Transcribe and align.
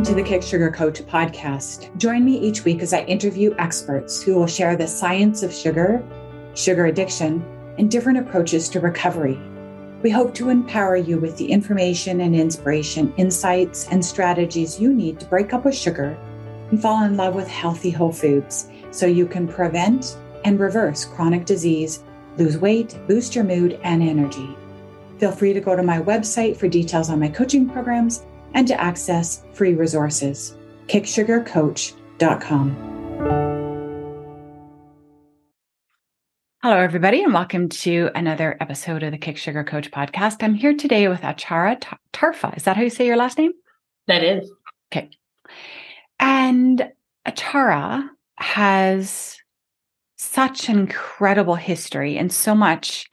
Welcome 0.00 0.16
to 0.16 0.22
the 0.22 0.26
Kick 0.26 0.42
Sugar 0.42 0.70
Coach 0.70 1.02
podcast. 1.02 1.94
Join 1.98 2.24
me 2.24 2.38
each 2.38 2.64
week 2.64 2.80
as 2.80 2.94
I 2.94 3.02
interview 3.02 3.54
experts 3.58 4.22
who 4.22 4.34
will 4.34 4.46
share 4.46 4.74
the 4.74 4.88
science 4.88 5.42
of 5.42 5.52
sugar, 5.52 6.02
sugar 6.54 6.86
addiction, 6.86 7.44
and 7.76 7.90
different 7.90 8.16
approaches 8.16 8.70
to 8.70 8.80
recovery. 8.80 9.38
We 10.02 10.08
hope 10.08 10.32
to 10.36 10.48
empower 10.48 10.96
you 10.96 11.18
with 11.18 11.36
the 11.36 11.52
information 11.52 12.22
and 12.22 12.34
inspiration, 12.34 13.12
insights, 13.18 13.88
and 13.88 14.02
strategies 14.02 14.80
you 14.80 14.94
need 14.94 15.20
to 15.20 15.26
break 15.26 15.52
up 15.52 15.66
with 15.66 15.76
sugar 15.76 16.16
and 16.70 16.80
fall 16.80 17.04
in 17.04 17.18
love 17.18 17.34
with 17.34 17.46
healthy 17.46 17.90
whole 17.90 18.10
foods 18.10 18.70
so 18.92 19.04
you 19.04 19.26
can 19.26 19.46
prevent 19.46 20.16
and 20.46 20.58
reverse 20.58 21.04
chronic 21.04 21.44
disease, 21.44 22.02
lose 22.38 22.56
weight, 22.56 22.98
boost 23.06 23.34
your 23.34 23.44
mood 23.44 23.78
and 23.82 24.02
energy. 24.02 24.56
Feel 25.18 25.32
free 25.32 25.52
to 25.52 25.60
go 25.60 25.76
to 25.76 25.82
my 25.82 26.00
website 26.00 26.56
for 26.56 26.68
details 26.68 27.10
on 27.10 27.20
my 27.20 27.28
coaching 27.28 27.68
programs 27.68 28.24
and 28.54 28.66
to 28.68 28.80
access 28.80 29.44
free 29.52 29.74
resources. 29.74 30.56
kicksugarcoach.com. 30.88 32.86
Hello, 36.62 36.76
everybody, 36.76 37.22
and 37.22 37.32
welcome 37.32 37.70
to 37.70 38.10
another 38.14 38.58
episode 38.60 39.02
of 39.02 39.12
the 39.12 39.18
Kick 39.18 39.38
Sugar 39.38 39.64
Coach 39.64 39.90
podcast. 39.90 40.42
I'm 40.42 40.54
here 40.54 40.74
today 40.74 41.08
with 41.08 41.22
Achara 41.22 41.82
Tarfa. 42.12 42.54
Is 42.54 42.64
that 42.64 42.76
how 42.76 42.82
you 42.82 42.90
say 42.90 43.06
your 43.06 43.16
last 43.16 43.38
name? 43.38 43.52
That 44.08 44.22
is. 44.22 44.50
Okay. 44.92 45.08
And 46.18 46.86
Achara 47.26 48.06
has 48.36 49.38
such 50.18 50.68
an 50.68 50.78
incredible 50.78 51.54
history 51.54 52.18
and 52.18 52.30
so 52.30 52.54
much 52.54 53.08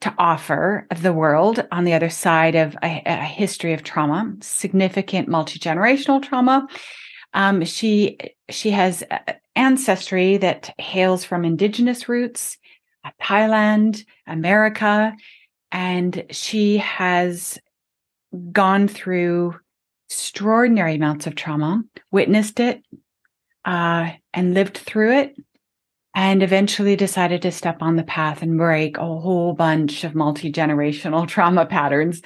to 0.00 0.14
offer 0.18 0.86
the 1.00 1.12
world 1.12 1.66
on 1.72 1.84
the 1.84 1.94
other 1.94 2.10
side 2.10 2.54
of 2.54 2.76
a, 2.82 3.02
a 3.06 3.16
history 3.16 3.72
of 3.72 3.82
trauma, 3.82 4.34
significant 4.40 5.28
multi 5.28 5.58
generational 5.58 6.22
trauma. 6.22 6.66
Um, 7.34 7.64
she 7.64 8.18
she 8.50 8.70
has 8.70 9.02
ancestry 9.56 10.36
that 10.38 10.74
hails 10.78 11.24
from 11.24 11.44
indigenous 11.44 12.08
roots, 12.08 12.58
uh, 13.04 13.10
Thailand, 13.20 14.04
America, 14.26 15.14
and 15.72 16.24
she 16.30 16.78
has 16.78 17.58
gone 18.52 18.88
through 18.88 19.54
extraordinary 20.08 20.94
amounts 20.94 21.26
of 21.26 21.34
trauma, 21.34 21.82
witnessed 22.10 22.60
it, 22.60 22.82
uh, 23.64 24.10
and 24.32 24.54
lived 24.54 24.78
through 24.78 25.12
it 25.12 25.36
and 26.14 26.42
eventually 26.42 26.96
decided 26.96 27.42
to 27.42 27.52
step 27.52 27.78
on 27.80 27.96
the 27.96 28.02
path 28.02 28.42
and 28.42 28.58
break 28.58 28.96
a 28.96 29.00
whole 29.00 29.52
bunch 29.52 30.04
of 30.04 30.14
multi-generational 30.14 31.28
trauma 31.28 31.66
patterns 31.66 32.22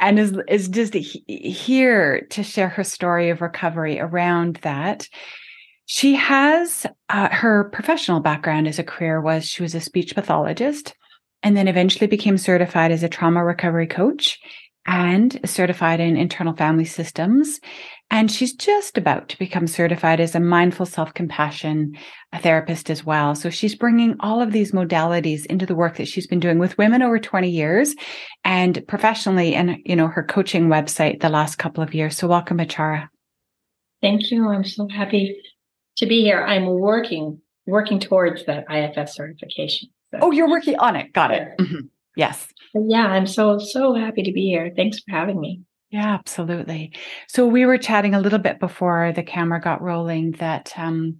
and 0.00 0.18
is 0.18 0.36
is 0.48 0.68
just 0.68 0.94
here 0.94 2.26
to 2.30 2.42
share 2.42 2.68
her 2.68 2.84
story 2.84 3.30
of 3.30 3.42
recovery 3.42 4.00
around 4.00 4.56
that. 4.62 5.06
She 5.86 6.14
has 6.14 6.86
uh, 7.08 7.28
her 7.30 7.64
professional 7.64 8.20
background 8.20 8.66
as 8.66 8.78
a 8.78 8.84
career 8.84 9.20
was 9.20 9.44
she 9.44 9.62
was 9.62 9.74
a 9.74 9.80
speech 9.80 10.14
pathologist 10.14 10.94
and 11.42 11.56
then 11.56 11.68
eventually 11.68 12.06
became 12.06 12.38
certified 12.38 12.92
as 12.92 13.02
a 13.02 13.08
trauma 13.08 13.44
recovery 13.44 13.86
coach 13.86 14.38
and 14.86 15.38
certified 15.44 16.00
in 16.00 16.16
internal 16.16 16.54
family 16.54 16.84
systems 16.84 17.60
and 18.10 18.30
she's 18.30 18.52
just 18.52 18.98
about 18.98 19.28
to 19.28 19.38
become 19.38 19.66
certified 19.66 20.20
as 20.20 20.34
a 20.34 20.40
mindful 20.40 20.86
self 20.86 21.14
compassion 21.14 21.96
therapist 22.40 22.90
as 22.90 23.04
well. 23.04 23.34
So 23.34 23.50
she's 23.50 23.74
bringing 23.74 24.16
all 24.20 24.40
of 24.40 24.52
these 24.52 24.72
modalities 24.72 25.46
into 25.46 25.64
the 25.64 25.76
work 25.76 25.96
that 25.96 26.08
she's 26.08 26.26
been 26.26 26.40
doing 26.40 26.58
with 26.58 26.76
women 26.76 27.02
over 27.02 27.18
20 27.18 27.48
years 27.48 27.94
and 28.44 28.86
professionally 28.88 29.54
and, 29.54 29.76
you 29.84 29.94
know, 29.94 30.08
her 30.08 30.24
coaching 30.24 30.68
website 30.68 31.20
the 31.20 31.28
last 31.28 31.56
couple 31.56 31.82
of 31.82 31.94
years. 31.94 32.16
So 32.16 32.26
welcome, 32.26 32.58
Achara. 32.58 33.08
Thank 34.02 34.30
you. 34.30 34.48
I'm 34.48 34.64
so 34.64 34.88
happy 34.88 35.40
to 35.98 36.06
be 36.06 36.22
here. 36.22 36.42
I'm 36.42 36.66
working, 36.66 37.40
working 37.66 38.00
towards 38.00 38.44
that 38.46 38.64
IFS 38.70 39.14
certification. 39.14 39.88
So. 40.10 40.18
Oh, 40.22 40.30
you're 40.32 40.48
working 40.50 40.78
on 40.78 40.96
it. 40.96 41.12
Got 41.12 41.30
it. 41.32 41.48
Mm-hmm. 41.58 41.86
Yes. 42.16 42.48
yeah, 42.74 43.06
I'm 43.06 43.26
so, 43.26 43.58
so 43.58 43.94
happy 43.94 44.24
to 44.24 44.32
be 44.32 44.46
here. 44.46 44.72
Thanks 44.74 44.98
for 44.98 45.12
having 45.12 45.38
me. 45.38 45.60
Yeah, 45.90 46.14
absolutely. 46.14 46.92
So 47.26 47.46
we 47.46 47.66
were 47.66 47.78
chatting 47.78 48.14
a 48.14 48.20
little 48.20 48.38
bit 48.38 48.60
before 48.60 49.12
the 49.12 49.24
camera 49.24 49.60
got 49.60 49.82
rolling 49.82 50.32
that 50.32 50.72
um, 50.76 51.18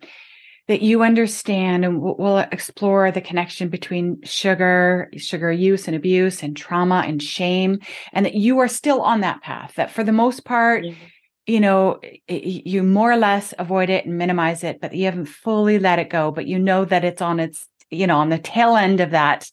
that 0.68 0.82
you 0.82 1.02
understand, 1.02 1.84
and 1.84 2.00
we'll 2.00 2.38
explore 2.38 3.10
the 3.10 3.20
connection 3.20 3.68
between 3.68 4.22
sugar, 4.22 5.10
sugar 5.16 5.50
use 5.50 5.88
and 5.88 5.96
abuse, 5.96 6.44
and 6.44 6.56
trauma 6.56 7.02
and 7.04 7.20
shame, 7.20 7.80
and 8.12 8.24
that 8.24 8.34
you 8.34 8.60
are 8.60 8.68
still 8.68 9.00
on 9.00 9.22
that 9.22 9.42
path. 9.42 9.74
That 9.74 9.90
for 9.90 10.04
the 10.04 10.12
most 10.12 10.44
part. 10.44 10.84
Mm-hmm. 10.84 11.04
You 11.46 11.58
know, 11.58 11.98
you 12.28 12.84
more 12.84 13.10
or 13.10 13.16
less 13.16 13.52
avoid 13.58 13.90
it 13.90 14.04
and 14.06 14.16
minimize 14.16 14.62
it, 14.62 14.80
but 14.80 14.94
you 14.94 15.06
haven't 15.06 15.24
fully 15.24 15.80
let 15.80 15.98
it 15.98 16.08
go. 16.08 16.30
But 16.30 16.46
you 16.46 16.60
know 16.60 16.84
that 16.84 17.02
it's 17.02 17.20
on 17.20 17.40
its, 17.40 17.66
you 17.90 18.06
know, 18.06 18.18
on 18.18 18.28
the 18.28 18.38
tail 18.38 18.76
end 18.76 19.00
of 19.00 19.10
that. 19.10 19.50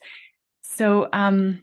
So, 0.61 1.07
um, 1.11 1.61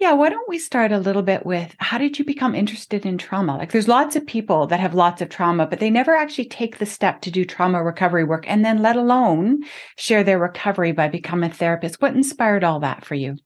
yeah, 0.00 0.14
why 0.14 0.30
don't 0.30 0.48
we 0.48 0.58
start 0.58 0.92
a 0.92 0.98
little 0.98 1.20
bit 1.20 1.44
with 1.44 1.76
how 1.78 1.98
did 1.98 2.18
you 2.18 2.24
become 2.24 2.54
interested 2.54 3.04
in 3.04 3.18
trauma? 3.18 3.58
Like 3.58 3.70
there's 3.70 3.86
lots 3.86 4.16
of 4.16 4.26
people 4.26 4.66
that 4.68 4.80
have 4.80 4.94
lots 4.94 5.20
of 5.20 5.28
trauma, 5.28 5.66
but 5.66 5.78
they 5.78 5.90
never 5.90 6.16
actually 6.16 6.46
take 6.46 6.78
the 6.78 6.86
step 6.86 7.20
to 7.20 7.30
do 7.30 7.44
trauma 7.44 7.84
recovery 7.84 8.24
work 8.24 8.46
and 8.48 8.64
then 8.64 8.80
let 8.80 8.96
alone 8.96 9.62
share 9.98 10.24
their 10.24 10.38
recovery 10.38 10.92
by 10.92 11.08
becoming 11.08 11.50
a 11.50 11.52
therapist. 11.52 12.00
What 12.00 12.14
inspired 12.14 12.64
all 12.64 12.80
that 12.80 13.04
for 13.04 13.14
you? 13.14 13.36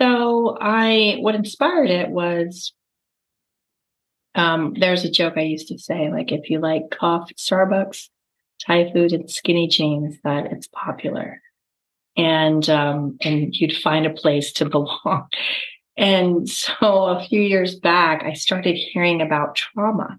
So 0.00 0.58
I 0.60 1.18
what 1.20 1.36
inspired 1.36 1.90
it 1.90 2.08
was 2.10 2.72
um 4.34 4.74
there's 4.80 5.04
a 5.04 5.10
joke 5.10 5.34
I 5.36 5.42
used 5.42 5.68
to 5.68 5.78
say, 5.78 6.10
like 6.10 6.32
if 6.32 6.50
you 6.50 6.58
like 6.58 6.90
coffee 6.90 7.34
Starbucks, 7.34 8.08
Thai 8.66 8.92
food, 8.92 9.12
and 9.12 9.30
skinny 9.30 9.68
jeans, 9.68 10.16
that 10.24 10.46
it's 10.46 10.66
popular 10.66 11.40
and 12.16 12.68
um, 12.68 13.16
and 13.22 13.54
you'd 13.54 13.76
find 13.76 14.06
a 14.06 14.10
place 14.10 14.52
to 14.54 14.64
belong. 14.68 15.28
And 15.96 16.48
so 16.48 16.76
a 16.80 17.24
few 17.26 17.40
years 17.40 17.74
back, 17.74 18.22
I 18.24 18.32
started 18.32 18.76
hearing 18.76 19.20
about 19.20 19.56
trauma, 19.56 20.18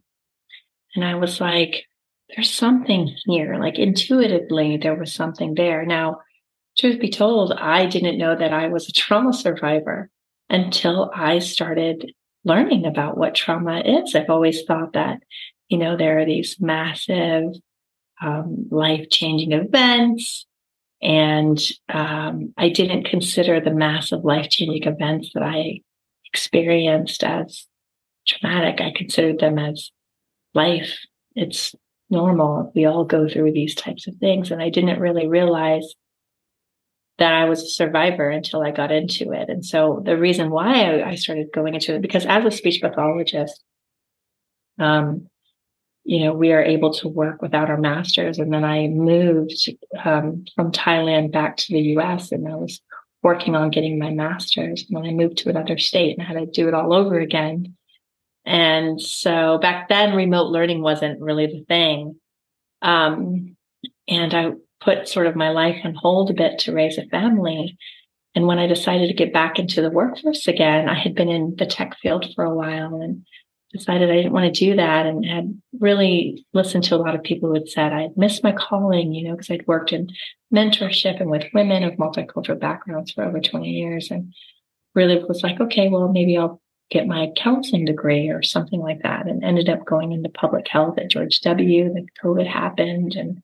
and 0.95 1.03
I 1.03 1.15
was 1.15 1.41
like, 1.41 1.85
"There's 2.29 2.51
something 2.51 3.15
here." 3.25 3.57
Like 3.57 3.79
intuitively, 3.79 4.77
there 4.77 4.95
was 4.95 5.13
something 5.13 5.55
there. 5.55 5.85
Now, 5.85 6.21
truth 6.77 6.99
be 6.99 7.09
told, 7.09 7.53
I 7.53 7.85
didn't 7.85 8.17
know 8.17 8.35
that 8.35 8.53
I 8.53 8.67
was 8.67 8.87
a 8.87 8.93
trauma 8.93 9.33
survivor 9.33 10.09
until 10.49 11.11
I 11.15 11.39
started 11.39 12.13
learning 12.43 12.85
about 12.85 13.17
what 13.17 13.35
trauma 13.35 13.81
is. 13.81 14.15
I've 14.15 14.29
always 14.29 14.63
thought 14.63 14.93
that, 14.93 15.19
you 15.69 15.77
know, 15.77 15.95
there 15.95 16.19
are 16.19 16.25
these 16.25 16.57
massive, 16.59 17.53
um, 18.21 18.67
life 18.69 19.09
changing 19.09 19.51
events 19.51 20.45
and 21.01 21.59
um, 21.89 22.53
I 22.57 22.69
didn't 22.69 23.05
consider 23.05 23.59
the 23.59 23.73
massive 23.73 24.23
life 24.23 24.49
changing 24.49 24.83
events 24.83 25.31
that 25.33 25.43
I 25.43 25.81
experienced 26.25 27.23
as 27.23 27.67
traumatic. 28.27 28.81
I 28.81 28.91
considered 28.95 29.39
them 29.39 29.57
as 29.57 29.91
life. 30.53 30.93
It's 31.35 31.73
normal. 32.09 32.71
We 32.75 32.85
all 32.85 33.05
go 33.05 33.27
through 33.27 33.53
these 33.53 33.73
types 33.73 34.07
of 34.07 34.15
things. 34.17 34.51
And 34.51 34.61
I 34.61 34.69
didn't 34.69 34.99
really 34.99 35.27
realize 35.27 35.95
that 37.17 37.33
I 37.33 37.45
was 37.45 37.63
a 37.63 37.67
survivor 37.67 38.29
until 38.29 38.61
I 38.61 38.71
got 38.71 38.91
into 38.91 39.31
it. 39.31 39.49
And 39.49 39.65
so 39.65 40.01
the 40.05 40.17
reason 40.17 40.49
why 40.49 41.01
I, 41.01 41.15
started 41.15 41.47
going 41.53 41.73
into 41.73 41.95
it, 41.95 42.01
because 42.01 42.25
as 42.25 42.45
a 42.45 42.51
speech 42.51 42.81
pathologist, 42.81 43.63
um, 44.79 45.27
you 46.03 46.23
know, 46.23 46.33
we 46.33 46.51
are 46.51 46.63
able 46.63 46.93
to 46.93 47.07
work 47.07 47.41
without 47.41 47.69
our 47.69 47.77
masters. 47.77 48.39
And 48.39 48.51
then 48.51 48.63
I 48.63 48.87
moved 48.87 49.69
um, 50.03 50.45
from 50.55 50.71
Thailand 50.71 51.31
back 51.31 51.57
to 51.57 51.73
the 51.73 51.81
US 51.97 52.31
and 52.31 52.47
I 52.47 52.55
was 52.55 52.81
working 53.23 53.55
on 53.55 53.69
getting 53.69 53.99
my 53.99 54.09
master's. 54.09 54.85
And 54.89 54.97
then 54.97 55.09
I 55.09 55.13
moved 55.13 55.37
to 55.39 55.49
another 55.49 55.77
state 55.77 56.17
and 56.17 56.25
I 56.25 56.31
had 56.31 56.39
to 56.39 56.61
do 56.61 56.67
it 56.67 56.73
all 56.73 56.93
over 56.93 57.19
again. 57.19 57.75
And 58.45 58.99
so 58.99 59.59
back 59.59 59.89
then, 59.89 60.15
remote 60.15 60.49
learning 60.49 60.81
wasn't 60.81 61.21
really 61.21 61.45
the 61.45 61.63
thing. 61.67 62.19
Um, 62.81 63.55
and 64.07 64.33
I 64.33 64.53
put 64.79 65.07
sort 65.07 65.27
of 65.27 65.35
my 65.35 65.51
life 65.51 65.77
on 65.83 65.93
hold 65.93 66.31
a 66.31 66.33
bit 66.33 66.57
to 66.59 66.73
raise 66.73 66.97
a 66.97 67.05
family. 67.05 67.77
And 68.33 68.47
when 68.47 68.57
I 68.57 68.65
decided 68.65 69.07
to 69.07 69.13
get 69.13 69.33
back 69.33 69.59
into 69.59 69.81
the 69.81 69.91
workforce 69.91 70.47
again, 70.47 70.89
I 70.89 70.95
had 70.95 71.13
been 71.13 71.29
in 71.29 71.55
the 71.57 71.67
tech 71.67 71.95
field 71.99 72.25
for 72.33 72.43
a 72.43 72.55
while 72.55 72.99
and 72.99 73.23
decided 73.71 74.09
I 74.09 74.15
didn't 74.15 74.33
want 74.33 74.53
to 74.53 74.65
do 74.65 74.75
that 74.75 75.05
and 75.05 75.25
had 75.25 75.61
really 75.79 76.45
listened 76.53 76.83
to 76.85 76.95
a 76.95 76.97
lot 76.97 77.15
of 77.15 77.23
people 77.23 77.49
who 77.49 77.55
had 77.55 77.69
said 77.69 77.93
I'd 77.93 78.17
missed 78.17 78.43
my 78.43 78.51
calling, 78.51 79.13
you 79.13 79.23
know, 79.23 79.31
because 79.31 79.49
I'd 79.49 79.67
worked 79.67 79.93
in 79.93 80.09
mentorship 80.53 81.19
and 81.19 81.29
with 81.29 81.45
women 81.53 81.83
of 81.83 81.93
multicultural 81.93 82.59
backgrounds 82.59 83.11
for 83.11 83.23
over 83.23 83.39
20 83.39 83.69
years 83.69 84.11
and 84.11 84.33
really 84.95 85.23
was 85.23 85.43
like, 85.43 85.59
okay, 85.61 85.89
well, 85.89 86.09
maybe 86.09 86.37
I'll 86.37 86.61
get 86.89 87.07
my 87.07 87.31
counseling 87.37 87.85
degree 87.85 88.29
or 88.29 88.43
something 88.43 88.81
like 88.81 89.01
that 89.03 89.27
and 89.27 89.43
ended 89.43 89.69
up 89.69 89.85
going 89.85 90.11
into 90.11 90.29
public 90.29 90.67
health 90.67 90.97
at 90.97 91.09
George 91.09 91.39
W. 91.39 91.93
Then 91.93 92.07
COVID 92.21 92.45
happened 92.45 93.15
and 93.15 93.41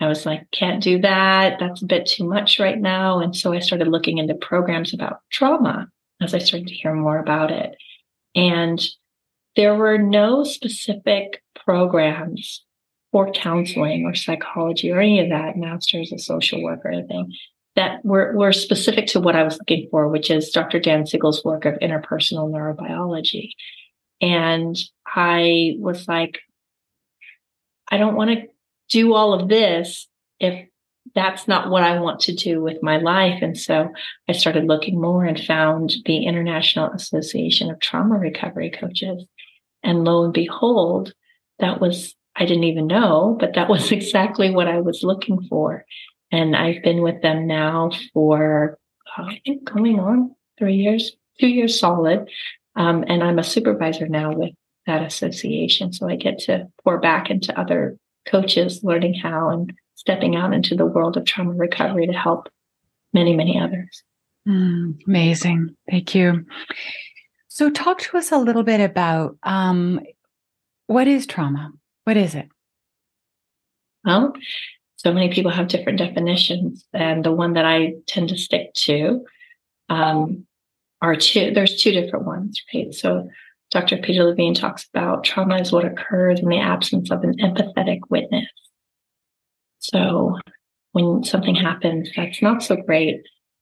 I 0.00 0.08
was 0.08 0.26
like, 0.26 0.50
can't 0.50 0.82
do 0.82 1.00
that. 1.00 1.58
That's 1.58 1.82
a 1.82 1.86
bit 1.86 2.06
too 2.06 2.24
much 2.24 2.60
right 2.60 2.78
now. 2.78 3.20
And 3.20 3.34
so 3.34 3.52
I 3.52 3.60
started 3.60 3.88
looking 3.88 4.18
into 4.18 4.34
programs 4.34 4.92
about 4.92 5.20
trauma 5.30 5.88
as 6.20 6.34
I 6.34 6.38
started 6.38 6.68
to 6.68 6.74
hear 6.74 6.92
more 6.94 7.18
about 7.18 7.50
it. 7.50 7.74
And 8.34 8.84
there 9.56 9.74
were 9.74 9.98
no 9.98 10.44
specific 10.44 11.42
programs 11.64 12.64
for 13.12 13.30
counseling 13.30 14.04
or 14.04 14.14
psychology 14.14 14.90
or 14.90 15.00
any 15.00 15.20
of 15.20 15.28
that, 15.28 15.56
master's 15.56 16.12
of 16.12 16.20
social 16.20 16.62
work 16.62 16.80
or 16.84 16.90
anything 16.90 17.32
that 17.76 18.04
were, 18.04 18.32
were 18.36 18.52
specific 18.52 19.06
to 19.08 19.20
what 19.20 19.36
I 19.36 19.42
was 19.42 19.58
looking 19.58 19.88
for, 19.90 20.08
which 20.08 20.30
is 20.30 20.50
Dr. 20.50 20.78
Dan 20.78 21.06
Siegel's 21.06 21.44
work 21.44 21.64
of 21.64 21.74
interpersonal 21.80 22.50
neurobiology. 22.50 23.50
And 24.20 24.76
I 25.06 25.74
was 25.78 26.06
like, 26.06 26.38
I 27.90 27.98
don't 27.98 28.14
want 28.14 28.30
to 28.30 28.46
do 28.90 29.14
all 29.14 29.34
of 29.34 29.48
this 29.48 30.08
if 30.38 30.68
that's 31.14 31.46
not 31.46 31.68
what 31.68 31.82
I 31.82 31.98
want 32.00 32.20
to 32.20 32.34
do 32.34 32.62
with 32.62 32.82
my 32.82 32.96
life. 32.98 33.40
And 33.42 33.58
so 33.58 33.90
I 34.28 34.32
started 34.32 34.66
looking 34.66 35.00
more 35.00 35.24
and 35.24 35.38
found 35.38 35.94
the 36.06 36.26
International 36.26 36.90
Association 36.92 37.70
of 37.70 37.80
Trauma 37.80 38.18
Recovery 38.18 38.70
Coaches. 38.70 39.24
And 39.84 40.04
lo 40.04 40.24
and 40.24 40.32
behold, 40.32 41.12
that 41.58 41.80
was, 41.80 42.14
I 42.36 42.46
didn't 42.46 42.64
even 42.64 42.86
know, 42.86 43.36
but 43.38 43.54
that 43.54 43.68
was 43.68 43.92
exactly 43.92 44.50
what 44.50 44.68
I 44.68 44.80
was 44.80 45.02
looking 45.02 45.46
for. 45.48 45.84
And 46.32 46.56
I've 46.56 46.82
been 46.82 47.02
with 47.02 47.22
them 47.22 47.46
now 47.46 47.90
for, 48.12 48.78
uh, 49.16 49.22
I 49.22 49.40
think, 49.44 49.66
coming 49.66 50.00
on 50.00 50.34
three 50.58 50.76
years, 50.76 51.12
two 51.38 51.48
years 51.48 51.78
solid. 51.78 52.28
Um, 52.76 53.04
and 53.06 53.22
I'm 53.22 53.38
a 53.38 53.44
supervisor 53.44 54.08
now 54.08 54.32
with 54.32 54.50
that 54.86 55.02
association. 55.02 55.92
So 55.92 56.08
I 56.08 56.16
get 56.16 56.38
to 56.40 56.66
pour 56.82 56.98
back 56.98 57.30
into 57.30 57.58
other 57.58 57.96
coaches, 58.26 58.82
learning 58.82 59.14
how 59.14 59.50
and 59.50 59.72
stepping 59.94 60.34
out 60.36 60.52
into 60.52 60.74
the 60.74 60.86
world 60.86 61.16
of 61.16 61.24
trauma 61.24 61.52
recovery 61.52 62.06
to 62.06 62.12
help 62.12 62.48
many, 63.12 63.36
many 63.36 63.60
others. 63.60 64.02
Mm, 64.46 64.98
amazing. 65.06 65.76
Thank 65.88 66.14
you. 66.14 66.44
So, 67.54 67.70
talk 67.70 68.00
to 68.00 68.16
us 68.16 68.32
a 68.32 68.38
little 68.38 68.64
bit 68.64 68.80
about 68.80 69.36
um, 69.44 70.00
what 70.88 71.06
is 71.06 71.24
trauma? 71.24 71.70
What 72.02 72.16
is 72.16 72.34
it? 72.34 72.48
Well, 74.04 74.32
so 74.96 75.12
many 75.12 75.32
people 75.32 75.52
have 75.52 75.68
different 75.68 76.00
definitions, 76.00 76.84
and 76.92 77.24
the 77.24 77.30
one 77.30 77.52
that 77.52 77.64
I 77.64 77.92
tend 78.08 78.30
to 78.30 78.36
stick 78.36 78.74
to 78.74 79.24
um, 79.88 80.44
are 81.00 81.14
two. 81.14 81.52
There's 81.52 81.80
two 81.80 81.92
different 81.92 82.24
ones, 82.26 82.60
right? 82.74 82.92
So, 82.92 83.28
Dr. 83.70 83.98
Peter 83.98 84.24
Levine 84.24 84.54
talks 84.54 84.88
about 84.92 85.22
trauma 85.22 85.58
is 85.58 85.70
what 85.70 85.84
occurs 85.84 86.40
in 86.40 86.48
the 86.48 86.58
absence 86.58 87.12
of 87.12 87.22
an 87.22 87.34
empathetic 87.38 88.00
witness. 88.10 88.50
So, 89.78 90.40
when 90.90 91.22
something 91.22 91.54
happens 91.54 92.10
that's 92.16 92.42
not 92.42 92.64
so 92.64 92.74
great, 92.74 93.20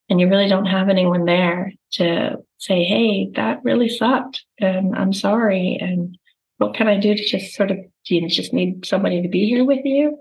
and 0.09 0.19
you 0.19 0.31
really 0.31 0.49
don't 0.49 0.65
have 0.65 0.89
anyone 0.89 1.27
there 1.27 1.75
to 1.93 2.39
say, 2.63 2.85
hey, 2.85 3.29
that 3.35 3.65
really 3.65 3.89
sucked 3.89 4.45
and 4.57 4.95
I'm 4.95 5.13
sorry. 5.13 5.77
And 5.81 6.17
what 6.59 6.75
can 6.75 6.87
I 6.87 6.97
do 6.97 7.13
to 7.13 7.25
just 7.25 7.57
sort 7.57 7.73
of, 7.73 7.79
you 8.05 8.29
just 8.29 8.53
need 8.53 8.87
somebody 8.87 9.21
to 9.21 9.29
be 9.29 9.47
here 9.47 9.65
with 9.65 9.85
you? 9.85 10.21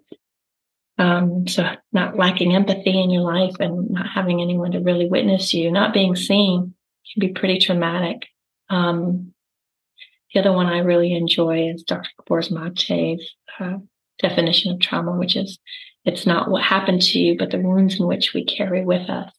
Um, 0.98 1.48
so 1.48 1.70
not 1.94 2.18
lacking 2.18 2.56
empathy 2.56 3.00
in 3.00 3.12
your 3.12 3.22
life 3.22 3.56
and 3.60 3.92
not 3.92 4.08
having 4.08 4.42
anyone 4.42 4.72
to 4.72 4.80
really 4.80 5.08
witness 5.08 5.54
you, 5.54 5.72
not 5.72 5.94
being 5.94 6.16
seen 6.16 6.74
can 7.14 7.20
be 7.20 7.28
pretty 7.30 7.60
traumatic. 7.60 8.28
Um, 8.72 9.34
the 10.34 10.40
other 10.40 10.52
one 10.52 10.66
I 10.66 10.80
really 10.80 11.14
enjoy 11.14 11.70
is 11.70 11.84
Dr. 11.84 12.10
Gabor 12.20 12.42
Mate's 12.50 13.36
uh, 13.60 13.78
definition 14.18 14.72
of 14.72 14.80
trauma, 14.80 15.12
which 15.12 15.36
is 15.36 15.60
it's 16.06 16.26
not 16.26 16.50
what 16.50 16.64
happened 16.64 17.04
to 17.04 17.20
you, 17.20 17.38
but 17.38 17.52
the 17.52 17.60
wounds 17.60 18.00
in 18.00 18.08
which 18.08 18.34
we 18.34 18.46
carry 18.46 18.84
with 18.84 19.08
us. 19.12 19.32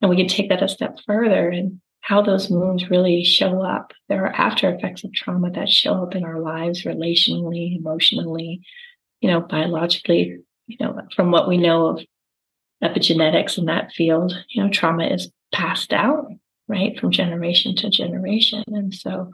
And 0.00 0.10
we 0.10 0.16
can 0.16 0.26
take 0.26 0.48
that 0.48 0.64
a 0.64 0.68
step 0.68 0.98
further 1.06 1.48
and 1.48 1.80
how 2.04 2.20
those 2.20 2.50
wounds 2.50 2.90
really 2.90 3.24
show 3.24 3.62
up. 3.62 3.92
There 4.10 4.26
are 4.26 4.34
after 4.34 4.68
effects 4.68 5.04
of 5.04 5.14
trauma 5.14 5.50
that 5.52 5.70
show 5.70 6.02
up 6.02 6.14
in 6.14 6.22
our 6.22 6.38
lives 6.38 6.84
relationally, 6.84 7.78
emotionally, 7.78 8.60
you 9.22 9.30
know, 9.30 9.40
biologically, 9.40 10.36
you 10.66 10.76
know, 10.78 11.00
from 11.16 11.30
what 11.30 11.48
we 11.48 11.56
know 11.56 11.86
of 11.86 12.04
epigenetics 12.82 13.56
in 13.56 13.64
that 13.64 13.90
field, 13.92 14.34
you 14.50 14.62
know, 14.62 14.68
trauma 14.68 15.06
is 15.06 15.30
passed 15.50 15.94
out, 15.94 16.26
right, 16.68 17.00
from 17.00 17.10
generation 17.10 17.74
to 17.76 17.88
generation. 17.88 18.62
And 18.66 18.92
so 18.92 19.32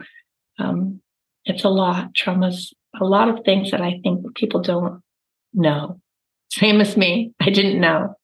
um, 0.60 1.00
it's 1.44 1.64
a 1.64 1.68
lot. 1.68 2.14
Trauma's 2.14 2.72
a 3.00 3.04
lot 3.04 3.28
of 3.28 3.44
things 3.44 3.72
that 3.72 3.80
I 3.80 3.98
think 4.04 4.36
people 4.36 4.62
don't 4.62 5.02
know. 5.52 6.00
Same 6.52 6.80
as 6.80 6.96
me. 6.96 7.34
I 7.40 7.50
didn't 7.50 7.80
know, 7.80 8.14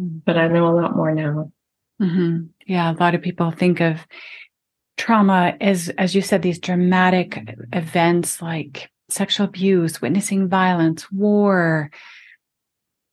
mm-hmm. 0.00 0.20
but 0.24 0.38
I 0.38 0.48
know 0.48 0.66
a 0.66 0.80
lot 0.80 0.96
more 0.96 1.14
now. 1.14 1.52
Mm-hmm. 2.00 2.46
Yeah, 2.66 2.92
a 2.92 2.94
lot 2.94 3.14
of 3.14 3.22
people 3.22 3.50
think 3.50 3.80
of 3.80 4.06
trauma 4.96 5.56
as, 5.60 5.88
as 5.98 6.14
you 6.14 6.22
said, 6.22 6.42
these 6.42 6.58
dramatic 6.58 7.38
events 7.72 8.42
like 8.42 8.90
sexual 9.08 9.46
abuse, 9.46 10.02
witnessing 10.02 10.48
violence, 10.48 11.10
war, 11.12 11.90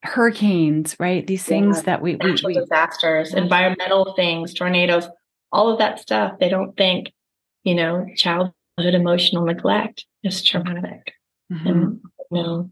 hurricanes, 0.03 0.95
right? 0.99 1.25
These 1.25 1.43
things 1.43 1.77
yeah. 1.77 1.83
that 1.83 2.01
we, 2.01 2.15
we, 2.15 2.37
we 2.43 2.53
disasters, 2.55 3.33
environmental 3.33 4.13
things, 4.15 4.53
tornadoes, 4.53 5.07
all 5.51 5.71
of 5.71 5.79
that 5.79 5.99
stuff. 5.99 6.39
They 6.39 6.49
don't 6.49 6.75
think, 6.75 7.11
you 7.63 7.75
know, 7.75 8.05
childhood 8.15 8.53
emotional 8.77 9.45
neglect 9.45 10.05
is 10.23 10.43
traumatic. 10.43 11.13
Mm-hmm. 11.51 11.67
And 11.67 12.01
you 12.31 12.43
know, 12.43 12.69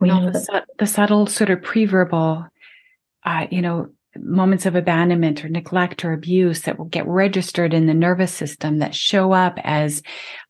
we 0.00 0.08
know 0.08 0.30
the, 0.30 0.64
the 0.78 0.86
subtle 0.86 1.26
sort 1.26 1.50
of 1.50 1.60
preverbal, 1.60 2.48
uh, 3.24 3.46
you 3.50 3.62
know, 3.62 3.90
moments 4.18 4.66
of 4.66 4.74
abandonment 4.74 5.44
or 5.44 5.48
neglect 5.48 6.04
or 6.04 6.12
abuse 6.12 6.62
that 6.62 6.78
will 6.78 6.86
get 6.86 7.06
registered 7.06 7.74
in 7.74 7.86
the 7.86 7.94
nervous 7.94 8.32
system 8.32 8.78
that 8.78 8.94
show 8.94 9.32
up 9.32 9.58
as 9.64 10.02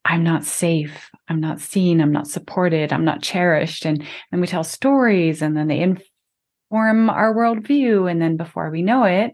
I'm 0.05 0.22
not 0.22 0.44
safe, 0.44 1.11
I'm 1.28 1.40
not 1.40 1.61
seen, 1.61 2.00
I'm 2.00 2.12
not 2.12 2.26
supported, 2.26 2.93
I'm 2.93 3.05
not 3.05 3.22
cherished. 3.22 3.84
And 3.84 4.05
then 4.31 4.40
we 4.40 4.46
tell 4.46 4.64
stories 4.64 5.43
and 5.43 5.56
then 5.56 5.69
they 5.69 5.81
inform 5.81 7.11
our 7.11 7.34
worldview. 7.34 8.11
And 8.11 8.20
then 8.20 8.37
before 8.37 8.70
we 8.70 8.82
know 8.82 9.05
it, 9.05 9.32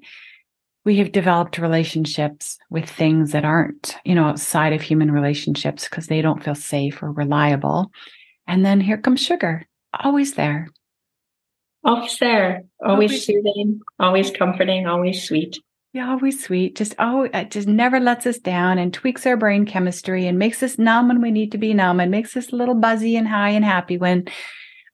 we 0.84 0.96
have 0.98 1.12
developed 1.12 1.58
relationships 1.58 2.56
with 2.70 2.88
things 2.88 3.32
that 3.32 3.44
aren't, 3.44 3.96
you 4.04 4.14
know, 4.14 4.24
outside 4.24 4.72
of 4.72 4.80
human 4.80 5.10
relationships 5.10 5.84
because 5.84 6.06
they 6.06 6.22
don't 6.22 6.42
feel 6.42 6.54
safe 6.54 7.02
or 7.02 7.12
reliable. 7.12 7.90
And 8.46 8.64
then 8.64 8.80
here 8.80 8.98
comes 8.98 9.20
sugar, 9.20 9.66
always 9.92 10.34
there, 10.34 10.68
Always 11.82 12.18
there, 12.18 12.64
always, 12.84 13.10
always 13.10 13.26
soothing, 13.26 13.80
always 13.98 14.30
comforting, 14.30 14.86
always 14.86 15.24
sweet. 15.24 15.58
Yeah, 15.92 16.10
always 16.10 16.44
sweet. 16.44 16.76
Just 16.76 16.94
oh, 16.98 17.22
it 17.32 17.50
just 17.50 17.66
never 17.66 17.98
lets 17.98 18.26
us 18.26 18.38
down 18.38 18.78
and 18.78 18.94
tweaks 18.94 19.26
our 19.26 19.36
brain 19.36 19.66
chemistry 19.66 20.26
and 20.26 20.38
makes 20.38 20.62
us 20.62 20.78
numb 20.78 21.08
when 21.08 21.20
we 21.20 21.30
need 21.30 21.52
to 21.52 21.58
be 21.58 21.74
numb 21.74 21.98
and 21.98 22.10
makes 22.10 22.36
us 22.36 22.52
a 22.52 22.56
little 22.56 22.76
buzzy 22.76 23.16
and 23.16 23.26
high 23.26 23.50
and 23.50 23.64
happy 23.64 23.96
when 23.96 24.28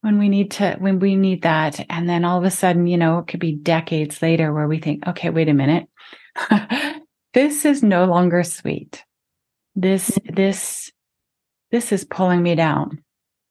when 0.00 0.18
we 0.18 0.28
need 0.28 0.52
to 0.52 0.76
when 0.78 0.98
we 0.98 1.16
need 1.16 1.42
that. 1.42 1.84
And 1.90 2.08
then 2.08 2.24
all 2.24 2.38
of 2.38 2.44
a 2.44 2.50
sudden, 2.50 2.86
you 2.86 2.96
know, 2.96 3.18
it 3.18 3.26
could 3.26 3.40
be 3.40 3.52
decades 3.52 4.22
later 4.22 4.52
where 4.54 4.68
we 4.68 4.78
think, 4.78 5.06
okay, 5.06 5.28
wait 5.28 5.48
a 5.48 5.54
minute. 5.54 5.88
this 7.34 7.64
is 7.64 7.82
no 7.82 8.06
longer 8.06 8.42
sweet. 8.42 9.04
This 9.74 10.18
this 10.24 10.90
this 11.72 11.92
is 11.92 12.04
pulling 12.04 12.42
me 12.42 12.54
down. 12.54 13.02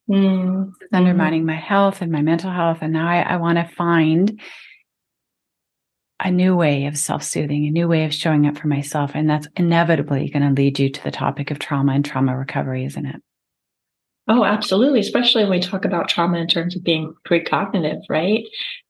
Mm, 0.10 0.74
undermining 0.94 1.42
mm-hmm. 1.42 1.48
my 1.48 1.56
health 1.56 2.02
and 2.02 2.12
my 2.12 2.22
mental 2.22 2.52
health. 2.52 2.80
And 2.82 2.94
now 2.94 3.08
I, 3.08 3.22
I 3.22 3.38
want 3.38 3.58
to 3.58 3.76
find 3.76 4.40
a 6.20 6.32
new 6.32 6.56
way 6.56 6.86
of 6.86 6.98
self 6.98 7.24
soothing, 7.24 7.66
a 7.66 7.72
new 7.72 7.88
way 7.88 8.06
of 8.06 8.14
showing 8.14 8.46
up 8.48 8.58
for 8.58 8.68
myself. 8.68 9.12
And 9.16 9.30
that's 9.30 9.48
inevitably 9.56 10.30
going 10.30 10.48
to 10.48 10.62
lead 10.62 10.80
you 10.80 10.90
to 10.90 11.04
the 11.04 11.12
topic 11.12 11.52
of 11.52 11.60
trauma 11.60 11.94
and 11.94 12.06
trauma 12.06 12.38
recovery, 12.38 12.86
isn't 12.86 13.06
it? 13.06 13.22
Oh, 14.28 14.44
absolutely. 14.44 15.00
Especially 15.00 15.44
when 15.44 15.52
we 15.52 15.60
talk 15.60 15.86
about 15.86 16.10
trauma 16.10 16.40
in 16.40 16.48
terms 16.48 16.76
of 16.76 16.84
being 16.84 17.14
precognitive, 17.28 18.02
right? 18.10 18.44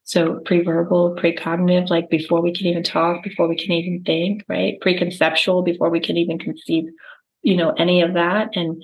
So 0.04 0.40
pre-verbal, 0.44 1.16
precognitive, 1.16 1.90
like 1.90 2.08
before 2.08 2.40
we 2.40 2.54
can 2.54 2.66
even 2.66 2.82
talk, 2.82 3.22
before 3.22 3.48
we 3.48 3.56
can 3.56 3.72
even 3.72 4.02
think, 4.04 4.44
right? 4.48 4.78
Preconceptual, 4.80 5.64
before 5.64 5.90
we 5.90 6.00
can 6.00 6.16
even 6.16 6.38
conceive, 6.38 6.84
you 7.42 7.56
know, 7.56 7.70
any 7.70 8.00
of 8.00 8.14
that. 8.14 8.56
And 8.56 8.82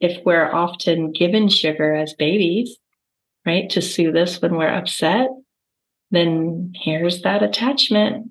if 0.00 0.24
we're 0.24 0.52
often 0.52 1.12
given 1.12 1.48
sugar 1.48 1.94
as 1.94 2.14
babies, 2.14 2.76
right, 3.44 3.68
to 3.70 3.80
soothe 3.80 4.16
us 4.16 4.40
when 4.40 4.56
we're 4.56 4.68
upset, 4.68 5.28
then 6.10 6.72
here's 6.74 7.22
that 7.22 7.42
attachment. 7.42 8.28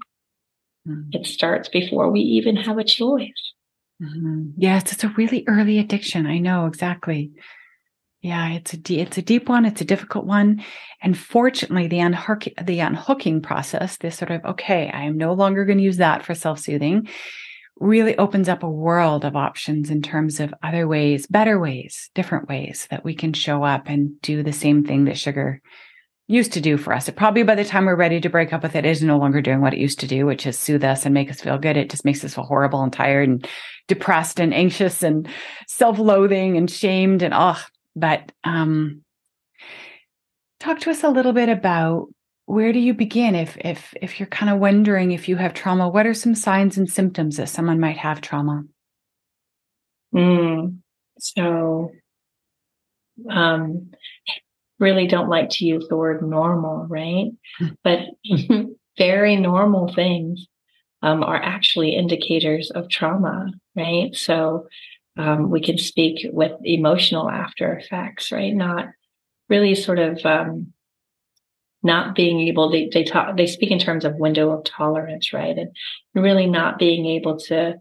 Mm-hmm. 0.88 1.10
It 1.14 1.26
starts 1.26 1.70
before 1.70 2.12
we 2.12 2.22
even 2.22 2.56
have 2.56 2.78
a 2.78 2.84
choice. 2.84 3.54
Mm-hmm. 4.02 4.52
Yes, 4.58 4.92
it's 4.92 5.04
a 5.04 5.10
really 5.10 5.44
early 5.48 5.80
addiction. 5.80 6.28
I 6.28 6.38
know 6.38 6.68
exactly. 6.68 7.32
Yeah, 8.22 8.54
it's 8.54 8.74
a 8.74 8.94
it's 8.94 9.18
a 9.20 9.22
deep 9.22 9.48
one. 9.48 9.66
It's 9.66 9.82
a 9.82 9.86
difficult 9.86 10.26
one, 10.26 10.64
and 11.02 11.16
fortunately, 11.16 11.88
the 11.88 12.00
unhook 12.00 12.46
the 12.62 12.80
unhooking 12.80 13.42
process, 13.42 13.98
this 13.98 14.18
sort 14.18 14.32
of 14.32 14.44
okay, 14.46 14.90
I 14.92 15.04
am 15.04 15.16
no 15.18 15.34
longer 15.34 15.64
going 15.64 15.78
to 15.78 15.84
use 15.84 15.98
that 15.98 16.26
for 16.26 16.34
self 16.34 16.60
soothing, 16.60 17.08
really 17.80 18.18
opens 18.18 18.48
up 18.48 18.64
a 18.64 18.70
world 18.70 19.26
of 19.26 19.36
options 19.36 19.90
in 19.90 20.02
terms 20.02 20.40
of 20.40 20.54
other 20.64 20.88
ways, 20.88 21.28
better 21.28 21.60
ways, 21.60 22.10
different 22.16 22.48
ways 22.48 22.88
that 22.90 23.04
we 23.04 23.14
can 23.14 23.34
show 23.34 23.64
up 23.64 23.84
and 23.88 24.20
do 24.22 24.44
the 24.44 24.54
same 24.54 24.84
thing 24.84 25.06
that 25.06 25.18
sugar 25.18 25.62
used 26.28 26.54
to 26.54 26.62
do 26.62 26.78
for 26.78 26.94
us. 26.94 27.08
It 27.08 27.16
probably 27.16 27.44
by 27.44 27.56
the 27.56 27.66
time 27.66 27.86
we're 27.86 27.96
ready 27.96 28.20
to 28.22 28.30
break 28.30 28.54
up 28.54 28.64
with 28.64 28.76
it 28.76 28.86
is 28.86 29.04
no 29.04 29.18
longer 29.18 29.42
doing 29.42 29.62
what 29.62 29.74
it 29.74 29.80
used 29.80 30.00
to 30.00 30.08
do, 30.08 30.26
which 30.26 30.48
is 30.48 30.58
soothe 30.58 30.84
us 30.84 31.06
and 31.06 31.14
make 31.14 31.30
us 31.30 31.42
feel 31.42 31.58
good. 31.58 31.78
It 31.78 31.90
just 31.90 32.06
makes 32.06 32.24
us 32.24 32.34
feel 32.34 32.46
horrible 32.46 32.82
and 32.82 32.92
tired 32.92 33.30
and 33.30 33.48
depressed 33.88 34.40
and 34.40 34.54
anxious 34.54 35.04
and 35.04 35.28
self-loathing 35.68 36.58
and 36.58 36.70
shamed 36.70 37.22
and 37.22 37.34
oh 37.36 37.62
but 37.96 38.32
um 38.44 39.02
talk 40.60 40.80
to 40.80 40.90
us 40.90 41.04
a 41.04 41.10
little 41.10 41.34
bit 41.34 41.50
about 41.50 42.08
where 42.46 42.72
do 42.72 42.80
you 42.80 42.94
begin? 42.94 43.36
If 43.36 43.58
if 43.58 43.94
if 44.02 44.20
you're 44.20 44.28
kind 44.28 44.52
of 44.52 44.60
wondering 44.60 45.12
if 45.12 45.28
you 45.28 45.36
have 45.38 45.54
trauma 45.54 45.90
what 45.90 46.06
are 46.06 46.14
some 46.14 46.36
signs 46.36 46.78
and 46.78 46.90
symptoms 46.90 47.38
that 47.38 47.50
someone 47.50 47.80
might 47.80 47.98
have 47.98 48.22
trauma? 48.22 48.64
Mm, 50.14 50.78
so 51.20 51.92
um 53.30 53.92
really 54.80 55.08
don't 55.08 55.30
like 55.30 55.50
to 55.50 55.66
use 55.66 55.88
the 55.88 55.96
word 55.96 56.22
normal 56.22 56.86
right? 56.90 57.32
Hmm. 57.58 57.68
but 57.84 58.00
very 58.98 59.36
normal 59.36 59.94
things 59.94 60.48
um, 61.02 61.24
are 61.24 61.42
actually 61.42 61.96
indicators 61.96 62.72
of 62.72 62.90
trauma 62.90 63.48
right? 63.76 64.16
So 64.16 64.68
um, 65.18 65.50
we 65.50 65.62
can 65.62 65.78
speak 65.78 66.28
with 66.32 66.52
emotional 66.64 67.30
after 67.30 67.74
effects 67.78 68.32
right? 68.32 68.54
Not 68.54 68.88
really 69.50 69.76
sort 69.76 70.00
of 70.00 70.26
um, 70.26 70.74
not 71.86 72.16
being 72.16 72.42
able 72.48 72.70
they 72.70 72.90
they 72.92 73.04
talk 73.04 73.38
they 73.38 73.48
speak 73.48 73.72
in 73.72 73.80
terms 73.80 74.04
of 74.04 74.16
window 74.16 74.52
of 74.52 74.66
tolerance 74.66 75.32
right? 75.32 75.58
And 75.58 75.76
really 76.14 76.48
not 76.48 76.80
being 76.80 77.06
able 77.06 77.38
to 77.42 77.76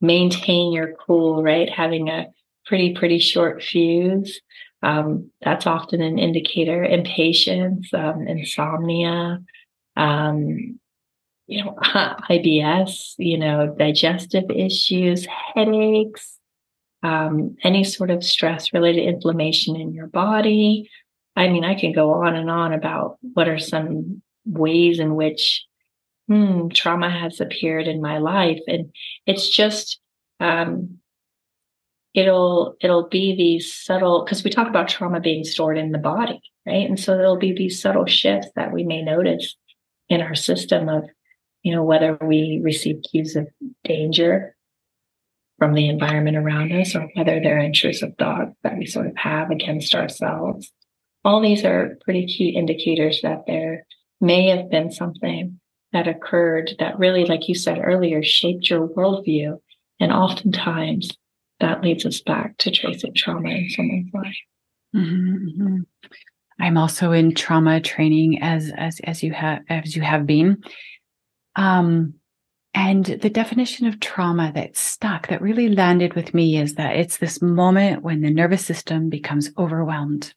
maintain 0.00 0.72
your 0.72 0.94
cool 0.94 1.42
right? 1.42 1.68
Having 1.68 2.08
a 2.08 2.26
pretty 2.66 2.94
pretty 2.94 3.18
short 3.18 3.62
fuse 3.62 4.40
um, 4.82 5.30
that's 5.42 5.66
often 5.66 6.00
an 6.00 6.18
indicator. 6.18 6.82
Impatience 6.84 7.92
um, 7.92 8.26
insomnia 8.26 9.40
um, 9.96 10.78
you 11.50 11.64
know 11.64 11.76
ibs 12.30 13.14
you 13.18 13.36
know 13.36 13.74
digestive 13.78 14.44
issues 14.50 15.26
headaches 15.54 16.38
um, 17.02 17.56
any 17.64 17.82
sort 17.82 18.10
of 18.10 18.22
stress 18.22 18.72
related 18.72 19.04
inflammation 19.04 19.74
in 19.76 19.92
your 19.92 20.06
body 20.06 20.88
I 21.40 21.48
mean, 21.48 21.64
I 21.64 21.74
can 21.74 21.92
go 21.92 22.12
on 22.12 22.36
and 22.36 22.50
on 22.50 22.74
about 22.74 23.16
what 23.32 23.48
are 23.48 23.58
some 23.58 24.20
ways 24.44 24.98
in 24.98 25.14
which 25.14 25.64
hmm, 26.28 26.68
trauma 26.68 27.08
has 27.08 27.40
appeared 27.40 27.88
in 27.88 28.02
my 28.02 28.18
life. 28.18 28.60
And 28.68 28.92
it's 29.24 29.48
just, 29.48 30.00
um, 30.38 30.98
it'll, 32.12 32.76
it'll 32.82 33.08
be 33.08 33.34
these 33.34 33.72
subtle, 33.72 34.22
because 34.22 34.44
we 34.44 34.50
talk 34.50 34.68
about 34.68 34.90
trauma 34.90 35.18
being 35.18 35.44
stored 35.44 35.78
in 35.78 35.92
the 35.92 35.98
body, 35.98 36.42
right? 36.66 36.86
And 36.86 37.00
so 37.00 37.16
there'll 37.16 37.38
be 37.38 37.54
these 37.54 37.80
subtle 37.80 38.04
shifts 38.04 38.50
that 38.54 38.70
we 38.70 38.84
may 38.84 39.00
notice 39.00 39.56
in 40.10 40.20
our 40.20 40.34
system 40.34 40.90
of, 40.90 41.04
you 41.62 41.74
know, 41.74 41.82
whether 41.82 42.18
we 42.20 42.60
receive 42.62 42.96
cues 43.10 43.34
of 43.34 43.48
danger 43.82 44.54
from 45.58 45.72
the 45.72 45.88
environment 45.88 46.36
around 46.36 46.70
us 46.70 46.94
or 46.94 47.08
whether 47.14 47.40
they're 47.40 47.60
intrusive 47.60 48.12
thoughts 48.18 48.52
that 48.62 48.76
we 48.76 48.84
sort 48.84 49.06
of 49.06 49.16
have 49.16 49.50
against 49.50 49.94
ourselves 49.94 50.70
all 51.24 51.40
these 51.40 51.64
are 51.64 51.96
pretty 52.04 52.26
key 52.26 52.50
indicators 52.50 53.20
that 53.22 53.44
there 53.46 53.86
may 54.20 54.48
have 54.48 54.70
been 54.70 54.90
something 54.90 55.60
that 55.92 56.08
occurred 56.08 56.72
that 56.78 56.98
really, 56.98 57.24
like 57.24 57.48
you 57.48 57.54
said 57.54 57.80
earlier, 57.82 58.22
shaped 58.22 58.70
your 58.70 58.88
worldview. 58.88 59.58
And 59.98 60.12
oftentimes 60.12 61.10
that 61.58 61.82
leads 61.82 62.06
us 62.06 62.20
back 62.20 62.56
to 62.58 62.70
tracing 62.70 63.14
trauma 63.14 63.50
in 63.50 63.70
someone's 63.70 64.12
life. 64.14 64.36
Mm-hmm, 64.96 65.62
mm-hmm. 65.62 65.76
I'm 66.58 66.76
also 66.76 67.12
in 67.12 67.34
trauma 67.34 67.80
training 67.80 68.42
as 68.42 68.70
as 68.76 69.00
as 69.04 69.22
you 69.22 69.32
have 69.32 69.60
as 69.68 69.96
you 69.96 70.02
have 70.02 70.26
been. 70.26 70.62
Um, 71.56 72.14
and 72.72 73.04
the 73.04 73.30
definition 73.30 73.86
of 73.86 73.98
trauma 73.98 74.52
that 74.54 74.76
stuck, 74.76 75.26
that 75.28 75.42
really 75.42 75.68
landed 75.68 76.14
with 76.14 76.32
me, 76.34 76.56
is 76.56 76.76
that 76.76 76.96
it's 76.96 77.16
this 77.16 77.42
moment 77.42 78.02
when 78.02 78.20
the 78.20 78.30
nervous 78.30 78.64
system 78.64 79.08
becomes 79.08 79.50
overwhelmed 79.58 80.34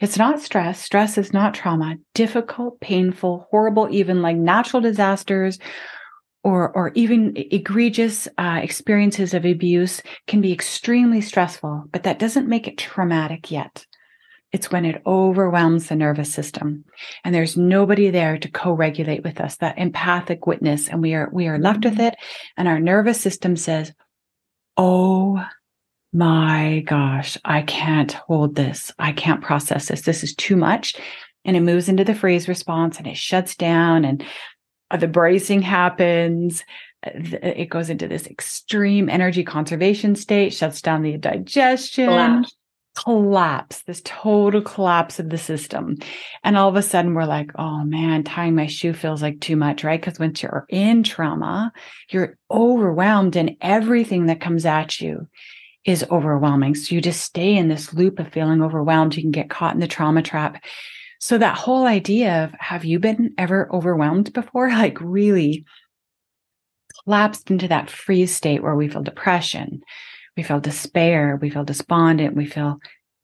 it's 0.00 0.18
not 0.18 0.40
stress. 0.40 0.80
Stress 0.80 1.18
is 1.18 1.32
not 1.32 1.54
trauma. 1.54 1.96
Difficult, 2.14 2.80
painful, 2.80 3.48
horrible, 3.50 3.88
even 3.90 4.22
like 4.22 4.36
natural 4.36 4.80
disasters 4.80 5.58
or, 6.44 6.70
or 6.70 6.90
even 6.94 7.34
egregious 7.36 8.26
uh, 8.38 8.60
experiences 8.62 9.32
of 9.32 9.44
abuse 9.44 10.02
can 10.26 10.40
be 10.40 10.52
extremely 10.52 11.20
stressful, 11.20 11.84
but 11.92 12.02
that 12.02 12.18
doesn't 12.18 12.48
make 12.48 12.66
it 12.66 12.78
traumatic 12.78 13.50
yet. 13.50 13.86
It's 14.50 14.70
when 14.70 14.84
it 14.84 15.00
overwhelms 15.06 15.88
the 15.88 15.96
nervous 15.96 16.32
system 16.32 16.84
and 17.24 17.34
there's 17.34 17.56
nobody 17.56 18.10
there 18.10 18.36
to 18.36 18.50
co-regulate 18.50 19.24
with 19.24 19.40
us, 19.40 19.56
that 19.56 19.78
empathic 19.78 20.46
witness. 20.46 20.88
And 20.88 21.00
we 21.00 21.14
are, 21.14 21.30
we 21.32 21.46
are 21.48 21.58
left 21.58 21.84
with 21.84 21.94
mm-hmm. 21.94 22.08
it. 22.08 22.16
And 22.56 22.68
our 22.68 22.78
nervous 22.78 23.20
system 23.20 23.56
says, 23.56 23.92
Oh 24.76 25.42
my 26.12 26.84
gosh, 26.86 27.38
I 27.44 27.62
can't 27.62 28.12
hold 28.12 28.54
this. 28.54 28.92
I 28.98 29.12
can't 29.12 29.42
process 29.42 29.88
this. 29.88 30.02
This 30.02 30.22
is 30.22 30.34
too 30.34 30.56
much. 30.56 30.94
And 31.44 31.56
it 31.56 31.60
moves 31.60 31.88
into 31.88 32.04
the 32.04 32.14
freeze 32.14 32.48
response 32.48 32.98
and 32.98 33.06
it 33.06 33.16
shuts 33.16 33.56
down 33.56 34.04
and 34.04 34.24
uh, 34.90 34.98
the 34.98 35.08
bracing 35.08 35.62
happens. 35.62 36.64
Uh, 37.04 37.10
it 37.42 37.70
goes 37.70 37.88
into 37.88 38.06
this 38.06 38.26
extreme 38.26 39.08
energy 39.08 39.42
conservation 39.42 40.14
state, 40.14 40.52
shuts 40.52 40.82
down 40.82 41.02
the 41.02 41.16
digestion, 41.16 42.06
collapse. 42.06 42.56
collapse, 42.94 43.82
this 43.82 44.02
total 44.04 44.60
collapse 44.60 45.18
of 45.18 45.30
the 45.30 45.38
system. 45.38 45.96
And 46.44 46.58
all 46.58 46.68
of 46.68 46.76
a 46.76 46.82
sudden 46.82 47.14
we're 47.14 47.24
like, 47.24 47.50
oh 47.56 47.84
man, 47.84 48.22
tying 48.22 48.54
my 48.54 48.66
shoe 48.66 48.92
feels 48.92 49.22
like 49.22 49.40
too 49.40 49.56
much, 49.56 49.82
right? 49.82 50.00
Because 50.00 50.20
once 50.20 50.42
you're 50.42 50.66
in 50.68 51.02
trauma, 51.02 51.72
you're 52.10 52.36
overwhelmed 52.50 53.34
in 53.34 53.56
everything 53.62 54.26
that 54.26 54.42
comes 54.42 54.66
at 54.66 55.00
you 55.00 55.26
is 55.84 56.04
overwhelming. 56.10 56.74
So 56.74 56.94
you 56.94 57.00
just 57.00 57.22
stay 57.22 57.56
in 57.56 57.68
this 57.68 57.92
loop 57.92 58.18
of 58.18 58.32
feeling 58.32 58.62
overwhelmed. 58.62 59.16
You 59.16 59.22
can 59.22 59.32
get 59.32 59.50
caught 59.50 59.74
in 59.74 59.80
the 59.80 59.88
trauma 59.88 60.22
trap. 60.22 60.62
So 61.18 61.38
that 61.38 61.56
whole 61.56 61.86
idea 61.86 62.44
of 62.44 62.52
have 62.58 62.84
you 62.84 62.98
been 62.98 63.34
ever 63.38 63.68
overwhelmed 63.72 64.32
before? 64.32 64.68
Like 64.70 64.98
really 65.00 65.64
collapsed 67.04 67.50
into 67.50 67.68
that 67.68 67.90
freeze 67.90 68.34
state 68.34 68.62
where 68.62 68.74
we 68.74 68.88
feel 68.88 69.02
depression, 69.02 69.82
we 70.36 70.42
feel 70.42 70.60
despair, 70.60 71.38
we 71.40 71.50
feel 71.50 71.64
despondent, 71.64 72.36
we 72.36 72.46
feel 72.46 72.78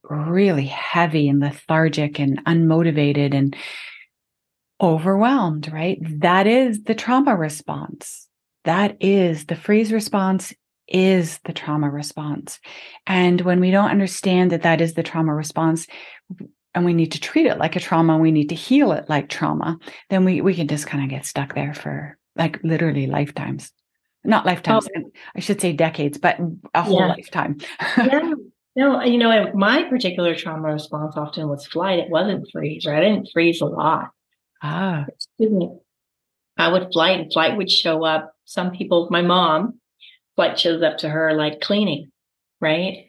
really 0.04 0.66
heavy 0.66 1.28
and 1.28 1.40
lethargic 1.40 2.18
and 2.18 2.44
unmotivated 2.44 3.34
and 3.34 3.56
overwhelmed, 4.80 5.70
right? 5.72 5.98
That 6.20 6.46
is 6.46 6.84
the 6.84 6.94
trauma 6.94 7.36
response. 7.36 8.28
That 8.64 8.96
is 9.00 9.46
the 9.46 9.56
freeze 9.56 9.92
response 9.92 10.52
is 10.88 11.38
the 11.44 11.52
trauma 11.52 11.90
response. 11.90 12.58
And 13.06 13.40
when 13.42 13.60
we 13.60 13.70
don't 13.70 13.90
understand 13.90 14.52
that 14.52 14.62
that 14.62 14.80
is 14.80 14.94
the 14.94 15.02
trauma 15.02 15.34
response, 15.34 15.86
and 16.74 16.84
we 16.84 16.92
need 16.92 17.12
to 17.12 17.20
treat 17.20 17.46
it 17.46 17.58
like 17.58 17.76
a 17.76 17.80
trauma, 17.80 18.18
we 18.18 18.30
need 18.30 18.50
to 18.50 18.54
heal 18.54 18.92
it 18.92 19.08
like 19.08 19.28
trauma, 19.28 19.78
then 20.10 20.24
we, 20.24 20.40
we 20.40 20.54
can 20.54 20.68
just 20.68 20.86
kind 20.86 21.02
of 21.02 21.10
get 21.10 21.26
stuck 21.26 21.54
there 21.54 21.74
for 21.74 22.16
like 22.36 22.60
literally 22.62 23.06
lifetimes. 23.06 23.72
Not 24.24 24.46
lifetimes, 24.46 24.88
oh. 24.96 25.10
I 25.34 25.40
should 25.40 25.60
say 25.60 25.72
decades, 25.72 26.18
but 26.18 26.38
a 26.74 26.82
whole 26.82 27.00
yeah. 27.00 27.08
lifetime. 27.08 27.58
yeah. 27.96 28.32
No, 28.76 29.02
you 29.02 29.18
know, 29.18 29.50
my 29.54 29.82
particular 29.90 30.36
trauma 30.36 30.72
response 30.72 31.16
often 31.16 31.48
was 31.48 31.66
flight. 31.66 31.98
It 31.98 32.10
wasn't 32.10 32.48
freeze, 32.52 32.86
right? 32.86 33.02
I 33.02 33.08
didn't 33.08 33.28
freeze 33.32 33.60
a 33.60 33.64
lot. 33.64 34.10
Ah. 34.62 35.04
Excuse 35.08 35.50
me. 35.50 35.70
I 36.56 36.70
would 36.70 36.92
flight 36.92 37.18
and 37.18 37.32
flight 37.32 37.56
would 37.56 37.72
show 37.72 38.04
up. 38.04 38.32
Some 38.44 38.70
people, 38.70 39.08
my 39.10 39.20
mom, 39.20 39.80
flight 40.38 40.56
shows 40.56 40.84
up 40.84 40.98
to 40.98 41.08
her 41.08 41.34
like 41.34 41.60
cleaning, 41.60 42.12
right? 42.60 43.06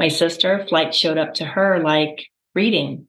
My 0.00 0.08
sister, 0.08 0.66
flight 0.68 0.92
showed 0.92 1.16
up 1.16 1.34
to 1.34 1.44
her 1.44 1.80
like 1.80 2.26
reading, 2.56 3.06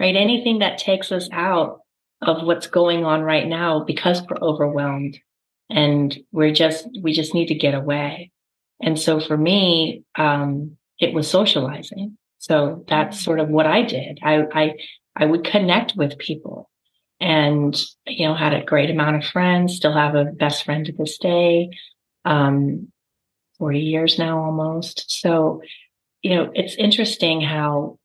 right? 0.00 0.16
Anything 0.16 0.60
that 0.60 0.78
takes 0.78 1.12
us 1.12 1.28
out 1.30 1.80
of 2.22 2.46
what's 2.46 2.66
going 2.66 3.04
on 3.04 3.20
right 3.20 3.46
now 3.46 3.84
because 3.84 4.22
we're 4.22 4.38
overwhelmed 4.40 5.18
and 5.68 6.18
we're 6.32 6.54
just, 6.54 6.88
we 7.02 7.12
just 7.12 7.34
need 7.34 7.48
to 7.48 7.54
get 7.54 7.74
away. 7.74 8.30
And 8.80 8.98
so 8.98 9.20
for 9.20 9.36
me, 9.36 10.04
um, 10.16 10.78
it 10.98 11.12
was 11.12 11.28
socializing. 11.28 12.16
So 12.38 12.86
that's 12.88 13.20
sort 13.20 13.38
of 13.38 13.50
what 13.50 13.66
I 13.66 13.82
did. 13.82 14.18
I, 14.22 14.44
I, 14.54 14.74
I 15.14 15.26
would 15.26 15.44
connect 15.44 15.92
with 15.94 16.16
people 16.16 16.70
and, 17.20 17.78
you 18.06 18.26
know, 18.26 18.34
had 18.34 18.54
a 18.54 18.64
great 18.64 18.88
amount 18.88 19.16
of 19.16 19.26
friends, 19.26 19.76
still 19.76 19.92
have 19.92 20.14
a 20.14 20.24
best 20.24 20.64
friend 20.64 20.86
to 20.86 20.92
this 20.92 21.18
day. 21.18 21.68
Um, 22.24 22.88
40 23.58 23.80
years 23.80 24.18
now 24.18 24.42
almost. 24.42 25.20
So, 25.20 25.62
you 26.22 26.34
know, 26.34 26.50
it's 26.54 26.74
interesting 26.76 27.40
how 27.40 27.98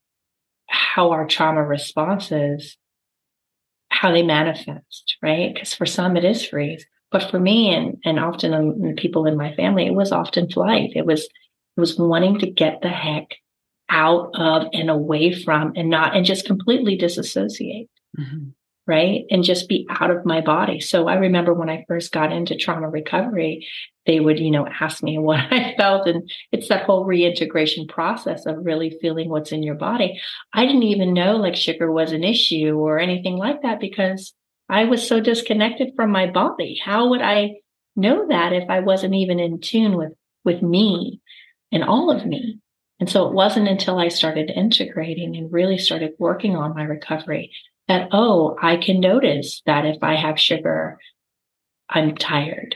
how 0.67 1.11
our 1.11 1.25
trauma 1.25 1.63
responses 1.63 2.77
how 3.89 4.11
they 4.11 4.23
manifest, 4.23 5.17
right? 5.21 5.53
Because 5.53 5.73
for 5.73 5.85
some 5.85 6.15
it 6.15 6.23
is 6.23 6.45
freeze, 6.45 6.85
but 7.11 7.29
for 7.29 7.39
me 7.39 7.73
and 7.73 7.97
and 8.05 8.19
often 8.19 8.95
people 8.95 9.25
in 9.25 9.35
my 9.35 9.53
family, 9.55 9.87
it 9.87 9.93
was 9.93 10.11
often 10.11 10.49
flight. 10.49 10.91
It 10.95 11.05
was 11.05 11.23
it 11.23 11.79
was 11.79 11.97
wanting 11.97 12.39
to 12.39 12.49
get 12.49 12.81
the 12.81 12.89
heck 12.89 13.35
out 13.89 14.29
of 14.35 14.67
and 14.73 14.89
away 14.89 15.33
from 15.33 15.73
and 15.75 15.89
not 15.89 16.15
and 16.15 16.25
just 16.25 16.45
completely 16.45 16.95
disassociate. 16.95 17.89
Mm-hmm. 18.17 18.49
Right? 18.89 19.25
And 19.29 19.43
just 19.43 19.69
be 19.69 19.85
out 19.87 20.09
of 20.09 20.25
my 20.25 20.41
body. 20.41 20.79
So 20.79 21.07
I 21.07 21.13
remember 21.13 21.53
when 21.53 21.69
I 21.69 21.85
first 21.87 22.11
got 22.11 22.31
into 22.31 22.57
trauma 22.57 22.89
recovery, 22.89 23.67
they 24.07 24.19
would, 24.19 24.39
you 24.39 24.49
know, 24.49 24.67
ask 24.67 25.03
me 25.03 25.17
what 25.19 25.39
I 25.39 25.75
felt. 25.77 26.07
And 26.07 26.29
it's 26.51 26.69
that 26.69 26.85
whole 26.85 27.05
reintegration 27.05 27.85
process 27.85 28.47
of 28.47 28.65
really 28.65 28.97
feeling 28.99 29.29
what's 29.29 29.51
in 29.51 29.61
your 29.61 29.75
body. 29.75 30.19
I 30.53 30.65
didn't 30.65 30.83
even 30.83 31.13
know 31.13 31.37
like 31.37 31.55
sugar 31.55 31.91
was 31.91 32.11
an 32.11 32.23
issue 32.23 32.77
or 32.79 32.97
anything 32.97 33.37
like 33.37 33.61
that 33.61 33.79
because 33.79 34.33
I 34.67 34.85
was 34.85 35.07
so 35.07 35.19
disconnected 35.19 35.93
from 35.95 36.09
my 36.09 36.25
body. 36.25 36.81
How 36.83 37.09
would 37.09 37.21
I 37.21 37.57
know 37.95 38.27
that 38.27 38.53
if 38.53 38.67
I 38.71 38.79
wasn't 38.79 39.13
even 39.13 39.39
in 39.39 39.61
tune 39.61 39.97
with, 39.97 40.13
with 40.43 40.63
me 40.63 41.21
and 41.71 41.83
all 41.83 42.09
of 42.09 42.25
me? 42.25 42.57
And 42.99 43.07
so 43.07 43.27
it 43.27 43.33
wasn't 43.33 43.67
until 43.67 43.99
I 43.99 44.07
started 44.07 44.49
integrating 44.49 45.35
and 45.35 45.53
really 45.53 45.77
started 45.77 46.13
working 46.17 46.55
on 46.55 46.75
my 46.75 46.83
recovery 46.83 47.51
that, 47.89 48.09
oh, 48.13 48.55
I 48.61 48.77
can 48.77 48.99
notice 48.99 49.61
that 49.65 49.85
if 49.85 49.97
I 50.01 50.15
have 50.15 50.39
sugar, 50.39 50.97
I'm 51.89 52.15
tired, 52.15 52.75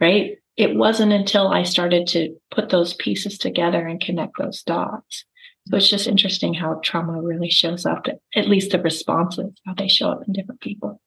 right? 0.00 0.38
It 0.56 0.74
wasn't 0.74 1.12
until 1.12 1.48
I 1.48 1.62
started 1.62 2.06
to 2.08 2.34
put 2.50 2.70
those 2.70 2.94
pieces 2.94 3.38
together 3.38 3.86
and 3.86 4.00
connect 4.00 4.38
those 4.38 4.62
dots. 4.62 5.24
So 5.68 5.76
it's 5.76 5.88
just 5.88 6.06
interesting 6.06 6.54
how 6.54 6.80
trauma 6.82 7.20
really 7.22 7.50
shows 7.50 7.86
up, 7.86 8.06
at 8.34 8.48
least 8.48 8.72
the 8.72 8.80
responses, 8.80 9.52
how 9.66 9.74
they 9.74 9.88
show 9.88 10.10
up 10.10 10.22
in 10.26 10.32
different 10.32 10.60
people. 10.60 11.00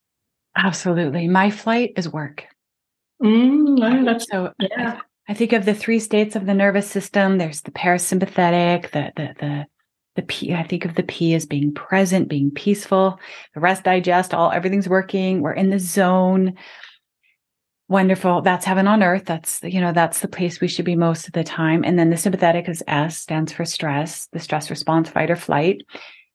Absolutely. 0.56 1.28
My 1.28 1.50
flight 1.52 1.94
is 1.96 2.10
work. 2.10 2.46
Mm, 3.22 4.06
that's 4.06 4.28
so 4.30 4.54
yeah. 4.60 5.00
I, 5.28 5.32
I, 5.32 5.34
think 5.34 5.54
of 5.54 5.66
the 5.66 5.74
three 5.74 6.00
states 6.00 6.36
of 6.36 6.46
the 6.46 6.54
nervous 6.54 6.90
system. 6.90 7.38
There's 7.38 7.62
the 7.62 7.72
parasympathetic, 7.72 8.92
the 8.92 9.12
the 9.16 9.36
the 9.40 9.66
the 10.18 10.24
P. 10.24 10.54
I 10.54 10.64
think 10.64 10.84
of 10.84 10.96
the 10.96 11.04
P 11.04 11.34
as 11.34 11.46
being 11.46 11.74
present, 11.74 12.28
being 12.28 12.52
peaceful. 12.52 13.20
The 13.54 13.62
rest 13.62 13.86
digest, 13.86 14.34
all 14.34 14.52
everything's 14.52 14.90
working. 14.90 15.42
We're 15.42 15.54
in 15.54 15.70
the 15.70 15.80
zone. 15.80 16.56
Wonderful. 17.88 18.42
That's 18.42 18.66
heaven 18.66 18.88
on 18.88 19.02
earth. 19.02 19.24
That's 19.24 19.64
you 19.64 19.80
know 19.80 19.94
that's 19.94 20.20
the 20.20 20.28
place 20.28 20.60
we 20.60 20.68
should 20.68 20.84
be 20.84 20.98
most 20.98 21.28
of 21.28 21.34
the 21.34 21.46
time. 21.46 21.86
And 21.86 21.98
then 21.98 22.10
the 22.10 22.18
sympathetic 22.18 22.68
is 22.68 22.84
S, 22.88 23.18
stands 23.18 23.54
for 23.54 23.64
stress, 23.64 24.28
the 24.34 24.40
stress 24.40 24.70
response, 24.70 25.10
fight 25.10 25.32
or 25.32 25.38
flight. 25.38 25.84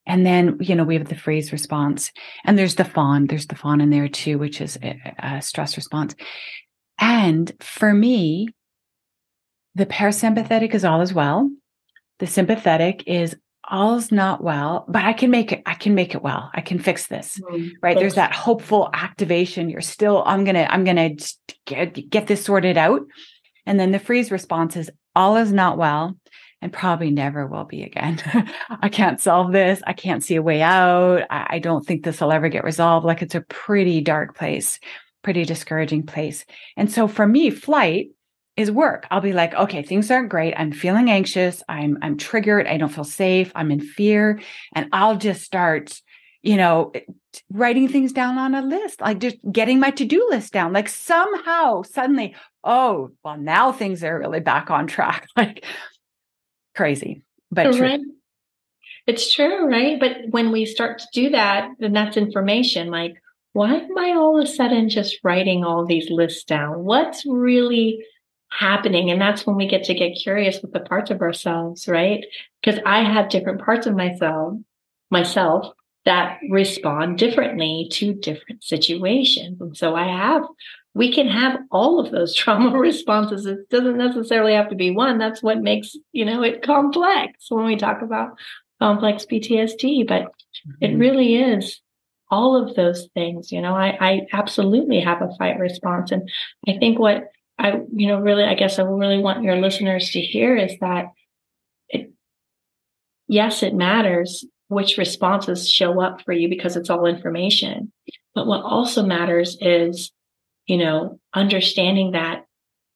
And 0.07 0.27
then, 0.27 0.57
you 0.61 0.75
know, 0.75 0.85
we 0.85 0.97
have 0.97 1.09
the 1.09 1.15
freeze 1.15 1.53
response 1.53 2.11
and 2.45 2.59
there's 2.59 2.75
the 2.75 2.85
fawn. 2.85 3.27
There's 3.27 3.47
the 3.47 3.55
fawn 3.55 3.81
in 3.81 3.91
there 3.91 4.09
too, 4.09 4.39
which 4.39 4.61
is 4.61 4.79
a, 4.83 4.99
a 5.19 5.43
stress 5.43 5.77
response. 5.77 6.17
And 6.99 7.53
for 7.61 7.93
me, 7.93 8.49
the 9.75 9.87
parasympathetic 9.87 10.75
is 10.75 10.85
all 10.85 11.01
as 11.01 11.15
well. 11.15 11.51
The 12.19 12.27
sympathetic 12.27 13.05
is 13.07 13.37
all's 13.69 14.11
not 14.11 14.43
well, 14.43 14.85
but 14.89 15.05
I 15.05 15.13
can 15.13 15.31
make 15.31 15.53
it, 15.53 15.63
I 15.67 15.75
can 15.75 15.95
make 15.95 16.15
it 16.15 16.23
well. 16.23 16.51
I 16.53 16.61
can 16.61 16.79
fix 16.79 17.07
this. 17.07 17.41
Mm-hmm. 17.41 17.69
Right. 17.83 17.97
There's 17.97 18.17
that 18.17 18.35
hopeful 18.35 18.91
activation. 18.93 19.71
You're 19.71 19.81
still, 19.81 20.23
I'm 20.27 20.45
gonna, 20.45 20.67
I'm 20.69 20.85
gonna 20.85 21.11
get, 21.67 22.11
get 22.11 22.27
this 22.27 22.45
sorted 22.45 22.77
out. 22.77 23.03
And 23.67 23.79
then 23.79 23.93
the 23.93 23.99
freeze 23.99 24.31
response 24.31 24.77
is 24.77 24.91
all 25.15 25.37
is 25.37 25.53
not 25.53 25.79
well 25.79 26.17
and 26.61 26.73
probably 26.73 27.11
never 27.11 27.47
will 27.47 27.65
be 27.65 27.83
again. 27.83 28.21
I 28.81 28.89
can't 28.89 29.21
solve 29.21 29.53
this. 29.53 29.83
I 29.87 29.93
can't 29.93 30.23
see 30.23 30.37
a 30.37 30.43
way 30.43 30.63
out. 30.63 31.23
I, 31.31 31.47
I 31.51 31.59
don't 31.59 31.85
think 31.85 32.05
this 32.05 32.21
will 32.21 32.33
ever 32.33 32.49
get 32.49 32.65
resolved. 32.65 33.05
Like 33.05 33.23
it's 33.23 33.35
a 33.35 33.43
pretty 33.43 34.01
dark 34.01 34.37
place, 34.37 34.79
pretty 35.23 35.45
discouraging 35.45 36.07
place. 36.07 36.45
And 36.77 36.91
so 36.91 37.09
for 37.09 37.27
me, 37.27 37.51
flight 37.51 38.11
is 38.57 38.71
work. 38.71 39.07
I'll 39.11 39.21
be 39.21 39.33
like, 39.33 39.55
okay, 39.55 39.83
things 39.83 40.11
aren't 40.11 40.29
great. 40.29 40.55
I'm 40.57 40.73
feeling 40.73 41.11
anxious. 41.11 41.63
I'm 41.69 41.99
I'm 42.03 42.17
triggered. 42.17 42.67
I 42.67 42.77
don't 42.77 42.93
feel 42.93 43.05
safe. 43.05 43.51
I'm 43.55 43.71
in 43.71 43.81
fear. 43.81 44.41
And 44.75 44.89
I'll 44.93 45.17
just 45.17 45.43
start, 45.43 46.01
you 46.43 46.57
know, 46.57 46.93
eh, 46.95 47.01
writing 47.51 47.89
things 47.89 48.13
down 48.13 48.37
on 48.37 48.55
a 48.55 48.63
list, 48.63 49.01
like 49.01 49.21
just 49.21 49.37
getting 49.51 49.81
my 49.81 49.91
to-do 49.91 50.27
list 50.29 50.53
down. 50.53 50.73
Like 50.73 50.89
somehow 50.89 51.83
suddenly, 51.83 52.35
oh, 52.63 53.11
well, 53.25 53.39
now 53.39 53.73
things 53.73 54.05
are 54.05 54.19
really 54.19 54.41
back 54.41 54.71
on 54.71 54.87
track. 54.87 55.29
Like 55.37 55.65
crazy, 56.75 57.23
but 57.51 57.73
true. 57.73 57.81
Right. 57.81 58.01
It's 59.07 59.35
true, 59.35 59.67
right? 59.67 59.99
But 59.99 60.29
when 60.31 60.53
we 60.53 60.65
start 60.65 60.99
to 61.01 61.07
do 61.13 61.31
that, 61.31 61.71
then 61.81 61.93
that's 61.93 62.17
information. 62.17 62.89
Like, 62.89 63.15
why 63.53 63.75
am 63.75 63.99
I 63.99 64.13
all 64.13 64.39
of 64.39 64.45
a 64.45 64.47
sudden 64.47 64.89
just 64.89 65.19
writing 65.25 65.65
all 65.65 65.85
these 65.85 66.09
lists 66.09 66.45
down? 66.45 66.85
What's 66.85 67.27
really 67.27 68.05
happening? 68.59 69.11
And 69.11 69.21
that's 69.21 69.47
when 69.47 69.57
we 69.57 69.67
get 69.67 69.85
to 69.85 69.95
get 69.95 70.19
curious 70.21 70.61
with 70.61 70.73
the 70.73 70.81
parts 70.81 71.11
of 71.11 71.21
ourselves, 71.21 71.89
right? 71.89 72.25
Because 72.63 72.81
I 72.85 73.03
have 73.03 73.29
different 73.31 73.63
parts 73.63 73.87
of 73.87 73.97
myself, 73.97 74.55
myself 75.11 75.75
that 76.05 76.39
respond 76.51 77.19
differently 77.19 77.89
to 77.93 78.13
different 78.13 78.65
situations. 78.65 79.61
And 79.61 79.77
so 79.77 79.95
I 79.95 80.07
have 80.07 80.43
we 80.95 81.13
can 81.13 81.29
have 81.29 81.59
all 81.71 82.01
of 82.01 82.11
those 82.11 82.35
trauma 82.37 82.79
responses. 82.79 83.47
It 83.47 83.69
doesn't 83.71 83.97
necessarily 83.97 84.55
have 84.55 84.69
to 84.71 84.77
be 84.77 84.91
one. 84.91 85.19
That's 85.19 85.43
what 85.43 85.63
makes, 85.63 85.97
you 86.13 86.25
know, 86.25 86.43
it 86.43 86.63
complex 86.63 87.47
when 87.51 87.65
we 87.65 87.77
talk 87.77 88.03
about 88.03 88.39
complex 88.81 89.25
PTSD, 89.25 90.07
but 90.07 90.23
mm-hmm. 90.23 90.73
it 90.81 90.99
really 90.99 91.37
is 91.37 91.81
all 92.31 92.57
of 92.57 92.75
those 92.75 93.09
things. 93.15 93.53
You 93.53 93.61
know, 93.61 93.75
I, 93.75 93.97
I 94.01 94.21
absolutely 94.33 95.01
have 95.01 95.23
a 95.23 95.35
fight 95.39 95.59
response. 95.59 96.13
And 96.13 96.29
I 96.69 96.79
think 96.79 96.99
what 96.99 97.25
I, 97.59 97.81
you 97.95 98.09
know, 98.09 98.21
really, 98.21 98.45
I 98.45 98.55
guess 98.55 98.79
I 98.79 98.83
really 98.83 99.19
want 99.19 99.45
your 99.45 99.57
listeners 99.57 100.11
to 100.11 100.21
hear 100.21 100.57
is 100.57 100.73
that 100.81 101.07
it, 101.89 102.13
yes, 103.29 103.63
it 103.63 103.75
matters 103.75 104.45
which 104.69 104.97
responses 104.97 105.71
show 105.71 106.01
up 106.01 106.23
for 106.23 106.33
you 106.33 106.49
because 106.49 106.77
it's 106.77 106.91
all 106.91 107.07
information. 107.07 107.93
But 108.35 108.47
what 108.47 108.63
also 108.63 109.05
matters 109.05 109.59
is 109.61 110.11
you 110.67 110.77
know, 110.77 111.19
understanding 111.35 112.13
that 112.13 112.45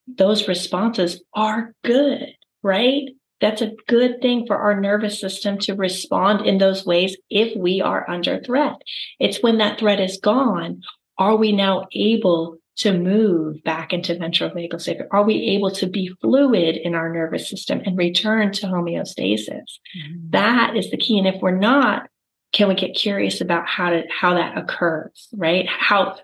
those 0.07 0.49
responses 0.49 1.23
are 1.35 1.75
good, 1.85 2.33
right? 2.63 3.09
That's 3.41 3.61
a 3.61 3.73
good 3.89 4.23
thing 4.23 4.47
for 4.47 4.57
our 4.57 4.81
nervous 4.81 5.21
system 5.21 5.59
to 5.59 5.75
respond 5.75 6.47
in 6.47 6.59
those 6.59 6.87
ways 6.87 7.17
if 7.29 7.57
we 7.57 7.81
are 7.81 8.09
under 8.09 8.41
threat. 8.41 8.77
It's 9.19 9.43
when 9.43 9.59
that 9.59 9.79
threat 9.79 10.01
is 10.01 10.19
gone, 10.19 10.83
are 11.19 11.37
we 11.37 11.53
now 11.53 11.87
able 11.93 12.59
to 12.77 12.93
move 12.93 13.63
back 13.65 13.93
into 13.93 14.17
ventral 14.17 14.51
vagal? 14.51 15.07
Are 15.11 15.25
we 15.25 15.35
able 15.57 15.71
to 15.73 15.87
be 15.87 16.13
fluid 16.21 16.77
in 16.77 16.95
our 16.95 17.13
nervous 17.13 17.49
system 17.49 17.83
and 17.85 17.97
return 17.97 18.53
to 18.53 18.67
homeostasis? 18.67 19.49
Mm-hmm. 19.49 20.31
That 20.31 20.77
is 20.77 20.91
the 20.91 20.97
key. 20.97 21.19
And 21.19 21.27
if 21.27 21.41
we're 21.41 21.57
not, 21.57 22.09
can 22.53 22.69
we 22.69 22.75
get 22.75 22.95
curious 22.95 23.41
about 23.41 23.67
how 23.67 23.91
to 23.91 24.03
how 24.11 24.35
that 24.35 24.57
occurs, 24.57 25.29
right? 25.33 25.67
How 25.69 26.17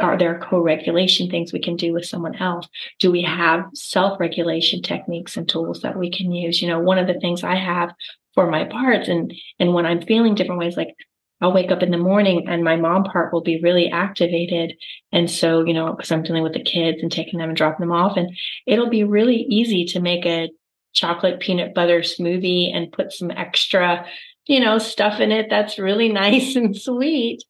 are 0.00 0.18
there 0.18 0.40
co-regulation 0.40 1.30
things 1.30 1.52
we 1.52 1.60
can 1.60 1.76
do 1.76 1.92
with 1.92 2.04
someone 2.04 2.34
else 2.36 2.68
do 2.98 3.12
we 3.12 3.22
have 3.22 3.64
self-regulation 3.74 4.82
techniques 4.82 5.36
and 5.36 5.48
tools 5.48 5.82
that 5.82 5.96
we 5.96 6.10
can 6.10 6.32
use 6.32 6.60
you 6.60 6.66
know 6.68 6.80
one 6.80 6.98
of 6.98 7.06
the 7.06 7.20
things 7.20 7.44
i 7.44 7.54
have 7.54 7.92
for 8.34 8.50
my 8.50 8.64
parts 8.64 9.08
and 9.08 9.32
and 9.60 9.72
when 9.72 9.86
i'm 9.86 10.02
feeling 10.02 10.34
different 10.34 10.58
ways 10.58 10.76
like 10.76 10.96
i'll 11.44 11.52
wake 11.52 11.70
up 11.70 11.82
in 11.82 11.90
the 11.90 11.98
morning 11.98 12.46
and 12.48 12.64
my 12.64 12.76
mom 12.76 13.04
part 13.04 13.32
will 13.32 13.42
be 13.42 13.60
really 13.60 13.88
activated 13.90 14.74
and 15.12 15.30
so 15.30 15.64
you 15.64 15.74
know 15.74 15.92
because 15.92 16.10
i'm 16.10 16.22
dealing 16.22 16.42
with 16.42 16.54
the 16.54 16.62
kids 16.62 16.98
and 17.02 17.12
taking 17.12 17.38
them 17.38 17.50
and 17.50 17.56
dropping 17.56 17.86
them 17.86 17.92
off 17.92 18.16
and 18.16 18.30
it'll 18.66 18.90
be 18.90 19.04
really 19.04 19.46
easy 19.48 19.84
to 19.84 20.00
make 20.00 20.24
a 20.24 20.48
chocolate 20.92 21.40
peanut 21.40 21.74
butter 21.74 22.00
smoothie 22.00 22.74
and 22.74 22.92
put 22.92 23.12
some 23.12 23.30
extra 23.30 24.06
you 24.46 24.60
know 24.60 24.78
stuff 24.78 25.20
in 25.20 25.30
it 25.30 25.46
that's 25.50 25.78
really 25.78 26.08
nice 26.12 26.56
and 26.56 26.76
sweet 26.76 27.44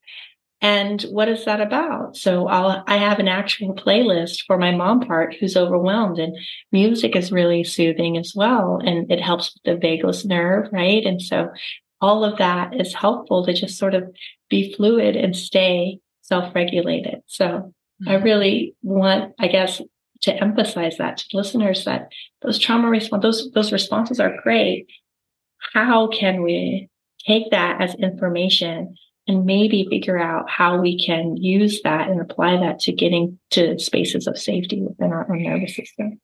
and 0.65 1.03
what 1.11 1.29
is 1.29 1.45
that 1.45 1.61
about? 1.61 2.17
So 2.17 2.49
I'll, 2.49 2.83
I 2.87 2.97
have 2.97 3.19
an 3.19 3.29
actual 3.29 3.75
playlist 3.75 4.45
for 4.47 4.57
my 4.57 4.71
mom 4.75 5.01
part 5.01 5.37
who's 5.39 5.59
overwhelmed 5.59 6.19
and 6.19 6.35
music 6.73 7.15
is 7.15 7.31
really 7.31 7.65
soothing 7.65 8.17
as 8.17 8.33
well. 8.35 8.81
And 8.83 9.13
it 9.13 9.21
helps 9.21 9.53
with 9.53 9.63
the 9.65 9.77
vagus 9.79 10.25
nerve, 10.25 10.69
right? 10.73 11.05
And 11.05 11.21
so 11.21 11.51
all 12.01 12.25
of 12.25 12.39
that 12.39 12.79
is 12.79 12.95
helpful 12.95 13.45
to 13.47 13.53
just 13.53 13.79
sort 13.79 13.95
of 13.95 14.05
be 14.51 14.75
fluid 14.75 15.17
and 15.17 15.37
stay 15.37 15.99
self-regulated. 16.23 17.21
So 17.27 17.45
mm-hmm. 17.47 18.09
I 18.09 18.15
really 18.15 18.75
want, 18.83 19.35
I 19.39 19.49
guess, 19.49 19.81
to 20.23 20.35
emphasize 20.43 20.97
that 20.99 21.19
to 21.19 21.37
listeners 21.37 21.85
that 21.85 22.09
those 22.43 22.59
trauma 22.59 22.89
response, 22.89 23.23
those, 23.23 23.51
those 23.53 23.73
responses 23.73 24.21
are 24.21 24.41
great. 24.43 24.87
How 25.73 26.09
can 26.09 26.43
we 26.43 26.89
take 27.27 27.51
that 27.51 27.81
as 27.81 27.95
information 27.95 28.97
and 29.27 29.47
maybe 29.47 29.87
figure 29.89 30.19
out 30.19 30.49
how 30.51 30.81
we 30.81 30.99
can 30.99 31.37
use 31.37 31.81
that 31.83 32.09
and 32.09 32.21
apply 32.21 32.59
that 32.59 32.79
to 32.81 32.93
getting 32.93 33.39
to 33.51 33.79
spaces 33.79 34.27
of 34.27 34.39
safety 34.39 34.83
within 34.83 35.13
our 35.13 35.31
own 35.31 35.43
nervous 35.43 35.75
system. 35.75 36.21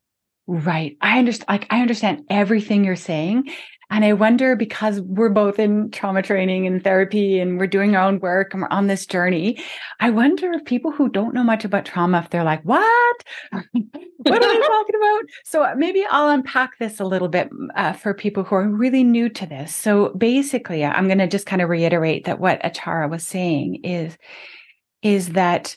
Right. 0.46 0.96
I 1.00 1.18
understand 1.18 1.48
like 1.48 1.66
I 1.70 1.80
understand 1.80 2.24
everything 2.28 2.84
you're 2.84 2.96
saying. 2.96 3.50
And 3.90 4.04
I 4.04 4.12
wonder 4.12 4.54
because 4.54 5.00
we're 5.00 5.30
both 5.30 5.58
in 5.58 5.90
trauma 5.90 6.22
training 6.22 6.66
and 6.66 6.82
therapy 6.82 7.40
and 7.40 7.58
we're 7.58 7.66
doing 7.66 7.96
our 7.96 8.02
own 8.02 8.20
work 8.20 8.52
and 8.52 8.62
we're 8.62 8.68
on 8.68 8.86
this 8.86 9.04
journey, 9.04 9.62
I 9.98 10.10
wonder 10.10 10.52
if 10.52 10.64
people 10.64 10.92
who 10.92 11.08
don't 11.08 11.34
know 11.34 11.42
much 11.42 11.64
about 11.64 11.84
trauma, 11.84 12.18
if 12.18 12.30
they're 12.30 12.44
like, 12.44 12.62
what? 12.62 13.24
what 13.52 13.64
are 13.64 14.38
they 14.38 14.60
talking 14.66 14.96
about? 14.96 15.20
So 15.44 15.64
uh, 15.64 15.74
maybe 15.76 16.04
I'll 16.08 16.30
unpack 16.30 16.78
this 16.78 17.00
a 17.00 17.04
little 17.04 17.28
bit 17.28 17.50
uh, 17.74 17.92
for 17.92 18.14
people 18.14 18.44
who 18.44 18.54
are 18.54 18.68
really 18.68 19.02
new 19.02 19.28
to 19.30 19.46
this. 19.46 19.74
So 19.74 20.14
basically, 20.14 20.84
I'm 20.84 21.06
going 21.06 21.18
to 21.18 21.26
just 21.26 21.46
kind 21.46 21.60
of 21.60 21.68
reiterate 21.68 22.24
that 22.26 22.38
what 22.38 22.62
Achara 22.62 23.10
was 23.10 23.24
saying 23.24 23.80
is 23.84 24.16
is 25.02 25.30
that 25.30 25.76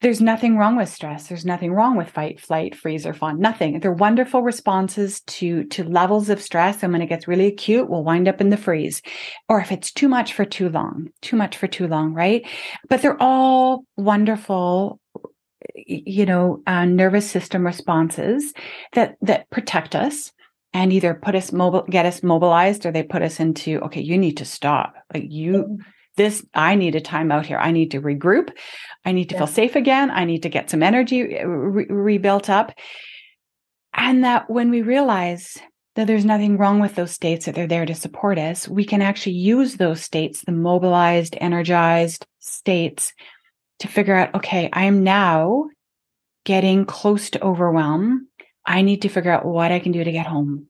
there's 0.00 0.20
nothing 0.20 0.56
wrong 0.56 0.76
with 0.76 0.88
stress. 0.88 1.28
There's 1.28 1.44
nothing 1.44 1.72
wrong 1.72 1.96
with 1.96 2.08
fight 2.08 2.40
flight 2.40 2.74
freeze 2.74 3.04
or 3.04 3.12
fawn. 3.12 3.38
Nothing. 3.38 3.80
They're 3.80 3.92
wonderful 3.92 4.42
responses 4.42 5.20
to 5.22 5.64
to 5.64 5.84
levels 5.84 6.30
of 6.30 6.40
stress 6.40 6.82
and 6.82 6.92
when 6.92 7.02
it 7.02 7.08
gets 7.08 7.28
really 7.28 7.46
acute 7.46 7.88
we'll 7.88 8.04
wind 8.04 8.26
up 8.26 8.40
in 8.40 8.50
the 8.50 8.56
freeze. 8.56 9.02
Or 9.48 9.60
if 9.60 9.70
it's 9.70 9.92
too 9.92 10.08
much 10.08 10.32
for 10.32 10.44
too 10.44 10.68
long 10.70 11.10
too 11.20 11.36
much 11.36 11.56
for 11.56 11.66
too 11.66 11.86
long 11.86 12.14
right? 12.14 12.46
But 12.88 13.02
they're 13.02 13.20
all 13.22 13.84
wonderful 13.96 15.00
you 15.74 16.24
know 16.24 16.62
uh, 16.66 16.86
nervous 16.86 17.30
system 17.30 17.66
responses 17.66 18.54
that 18.94 19.16
that 19.20 19.50
protect 19.50 19.94
us 19.94 20.32
and 20.72 20.92
either 20.92 21.12
put 21.12 21.34
us 21.34 21.52
mobile 21.52 21.84
get 21.90 22.06
us 22.06 22.22
mobilized 22.22 22.86
or 22.86 22.92
they 22.92 23.02
put 23.02 23.22
us 23.22 23.38
into 23.38 23.80
okay 23.80 24.00
you 24.00 24.16
need 24.16 24.38
to 24.38 24.46
stop. 24.46 24.94
Like 25.12 25.26
you 25.28 25.52
mm-hmm. 25.52 25.82
This 26.20 26.44
i 26.54 26.74
need 26.74 26.94
a 26.94 27.00
time 27.00 27.32
out 27.32 27.46
here 27.46 27.58
i 27.58 27.70
need 27.70 27.90
to 27.90 28.00
regroup 28.00 28.50
I 29.04 29.12
need 29.12 29.28
to 29.30 29.34
yeah. 29.34 29.40
feel 29.40 29.46
safe 29.46 29.76
again. 29.76 30.10
I 30.10 30.24
need 30.24 30.42
to 30.42 30.48
get 30.48 30.70
some 30.70 30.82
energy 30.82 31.38
uh, 31.38 31.46
re- 31.46 31.86
rebuilt 31.88 32.50
up. 32.50 32.72
And 33.94 34.24
that 34.24 34.50
when 34.50 34.70
we 34.70 34.82
realize 34.82 35.58
that 35.96 36.06
there's 36.06 36.24
nothing 36.24 36.56
wrong 36.56 36.80
with 36.80 36.94
those 36.94 37.10
states, 37.10 37.46
that 37.46 37.54
they're 37.54 37.66
there 37.66 37.86
to 37.86 37.94
support 37.94 38.38
us, 38.38 38.68
we 38.68 38.84
can 38.84 39.02
actually 39.02 39.34
use 39.34 39.76
those 39.76 40.02
states, 40.02 40.42
the 40.42 40.52
mobilized, 40.52 41.36
energized 41.40 42.26
states, 42.38 43.12
to 43.80 43.88
figure 43.88 44.14
out 44.14 44.34
okay, 44.34 44.68
I 44.72 44.84
am 44.84 45.02
now 45.02 45.68
getting 46.44 46.84
close 46.84 47.30
to 47.30 47.42
overwhelm. 47.42 48.28
I 48.64 48.82
need 48.82 49.02
to 49.02 49.08
figure 49.08 49.32
out 49.32 49.46
what 49.46 49.72
I 49.72 49.80
can 49.80 49.92
do 49.92 50.04
to 50.04 50.12
get 50.12 50.26
home. 50.26 50.69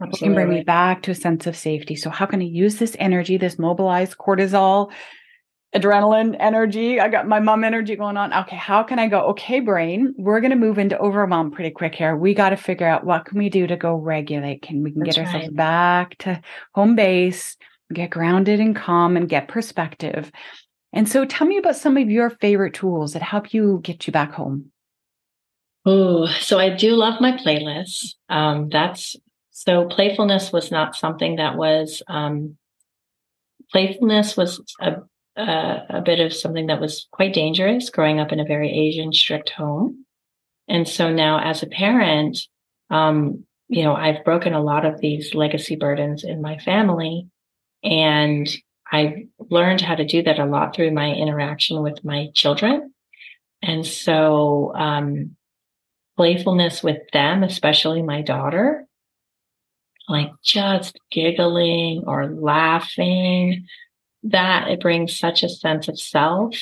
Absolutely. 0.00 0.18
It 0.18 0.28
can 0.28 0.34
bring 0.34 0.58
me 0.58 0.64
back 0.64 1.02
to 1.02 1.10
a 1.10 1.14
sense 1.14 1.46
of 1.46 1.56
safety. 1.56 1.96
So, 1.96 2.10
how 2.10 2.26
can 2.26 2.40
I 2.40 2.44
use 2.44 2.76
this 2.76 2.96
energy, 2.98 3.36
this 3.36 3.58
mobilized 3.58 4.16
cortisol 4.16 4.92
adrenaline 5.74 6.36
energy. 6.40 7.00
I 7.00 7.08
got 7.08 7.28
my 7.28 7.40
mom 7.40 7.64
energy 7.64 7.96
going 7.96 8.16
on. 8.16 8.32
Okay, 8.32 8.56
how 8.56 8.82
can 8.82 8.98
I 8.98 9.08
go? 9.08 9.20
Okay, 9.30 9.60
brain, 9.60 10.14
we're 10.16 10.40
going 10.40 10.50
to 10.50 10.56
move 10.56 10.78
into 10.78 10.98
overwhelm 10.98 11.50
pretty 11.50 11.70
quick 11.70 11.94
here. 11.94 12.16
We 12.16 12.34
got 12.34 12.50
to 12.50 12.56
figure 12.56 12.86
out 12.86 13.04
what 13.04 13.26
can 13.26 13.38
we 13.38 13.50
do 13.50 13.66
to 13.66 13.76
go 13.76 13.94
regulate? 13.94 14.62
Can 14.62 14.82
we 14.82 14.92
can 14.92 15.02
That's 15.02 15.16
get 15.16 15.26
ourselves 15.26 15.54
back 15.54 16.16
to 16.18 16.40
home 16.74 16.94
base, 16.96 17.56
get 17.92 18.10
grounded 18.10 18.60
and 18.60 18.74
calm 18.74 19.16
and 19.16 19.28
get 19.28 19.48
perspective. 19.48 20.32
And 20.92 21.08
so 21.08 21.26
tell 21.26 21.46
me 21.46 21.58
about 21.58 21.76
some 21.76 21.96
of 21.98 22.10
your 22.10 22.30
favorite 22.30 22.74
tools 22.74 23.12
that 23.12 23.22
help 23.22 23.52
you 23.52 23.80
get 23.82 24.06
you 24.06 24.12
back 24.12 24.32
home. 24.32 24.72
Oh, 25.84 26.26
so 26.26 26.58
I 26.58 26.70
do 26.70 26.94
love 26.94 27.20
my 27.20 27.32
playlists. 27.32 28.14
Um, 28.28 28.68
that's 28.70 29.16
so 29.58 29.86
playfulness 29.86 30.52
was 30.52 30.70
not 30.70 30.94
something 30.94 31.34
that 31.34 31.56
was 31.56 32.00
um, 32.06 32.56
playfulness 33.72 34.36
was 34.36 34.62
a 34.80 34.98
uh, 35.36 35.84
a 35.88 36.00
bit 36.00 36.20
of 36.20 36.32
something 36.32 36.68
that 36.68 36.80
was 36.80 37.08
quite 37.10 37.34
dangerous 37.34 37.90
growing 37.90 38.20
up 38.20 38.30
in 38.30 38.38
a 38.38 38.44
very 38.44 38.70
Asian 38.70 39.12
strict 39.12 39.50
home. 39.50 40.04
And 40.68 40.86
so 40.86 41.12
now 41.12 41.40
as 41.40 41.62
a 41.62 41.66
parent, 41.66 42.38
um, 42.90 43.44
you 43.66 43.82
know, 43.82 43.94
I've 43.94 44.24
broken 44.24 44.52
a 44.52 44.62
lot 44.62 44.84
of 44.84 45.00
these 45.00 45.34
legacy 45.34 45.74
burdens 45.74 46.22
in 46.22 46.40
my 46.40 46.58
family. 46.58 47.26
And 47.82 48.48
I've 48.92 49.14
learned 49.50 49.80
how 49.80 49.96
to 49.96 50.06
do 50.06 50.22
that 50.22 50.38
a 50.38 50.44
lot 50.44 50.74
through 50.74 50.92
my 50.92 51.12
interaction 51.12 51.82
with 51.82 52.04
my 52.04 52.28
children. 52.34 52.92
And 53.60 53.84
so, 53.84 54.72
um, 54.76 55.36
playfulness 56.16 56.82
with 56.82 56.98
them, 57.12 57.44
especially 57.44 58.02
my 58.02 58.22
daughter, 58.22 58.87
like 60.08 60.30
just 60.42 60.98
giggling 61.10 62.04
or 62.06 62.26
laughing 62.26 63.66
that 64.22 64.68
it 64.68 64.80
brings 64.80 65.18
such 65.18 65.42
a 65.42 65.48
sense 65.48 65.88
of 65.88 66.00
self 66.00 66.56